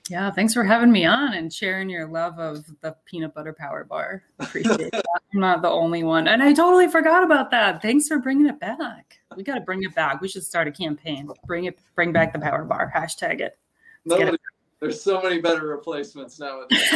[0.09, 3.83] Yeah, thanks for having me on and sharing your love of the peanut butter power
[3.83, 4.23] bar.
[4.39, 5.03] Appreciate that.
[5.33, 6.27] I'm not the only one.
[6.27, 7.81] And I totally forgot about that.
[7.81, 9.19] Thanks for bringing it back.
[9.35, 10.21] We got to bring it back.
[10.21, 11.29] We should start a campaign.
[11.45, 12.91] Bring it, bring back the power bar.
[12.93, 13.57] Hashtag it.
[14.03, 14.41] Nobody, it.
[14.79, 16.89] There's so many better replacements nowadays.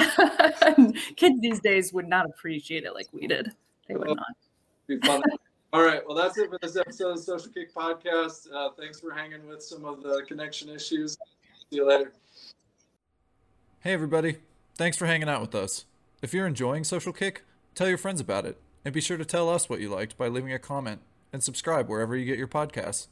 [1.15, 3.51] Kids these days would not appreciate it like we did.
[3.87, 5.21] They would not.
[5.71, 6.01] All right.
[6.07, 8.51] Well, that's it for this episode of Social Kick Podcast.
[8.51, 11.17] Uh, thanks for hanging with some of the connection issues.
[11.69, 12.13] See you later.
[13.86, 14.38] Hey, everybody.
[14.79, 15.86] Thanks for hanging out with us.
[16.23, 17.43] If you're enjoying Social Kick,
[17.75, 18.57] tell your friends about it.
[18.83, 21.88] And be sure to tell us what you liked by leaving a comment and subscribe
[21.88, 23.09] wherever you get your podcasts.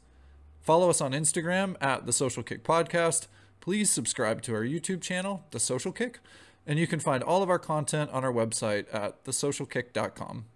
[0.62, 3.28] Follow us on Instagram at The Social Kick Podcast.
[3.60, 6.18] Please subscribe to our YouTube channel, The Social Kick.
[6.66, 10.46] And you can find all of our content on our website at thesocialkick.com.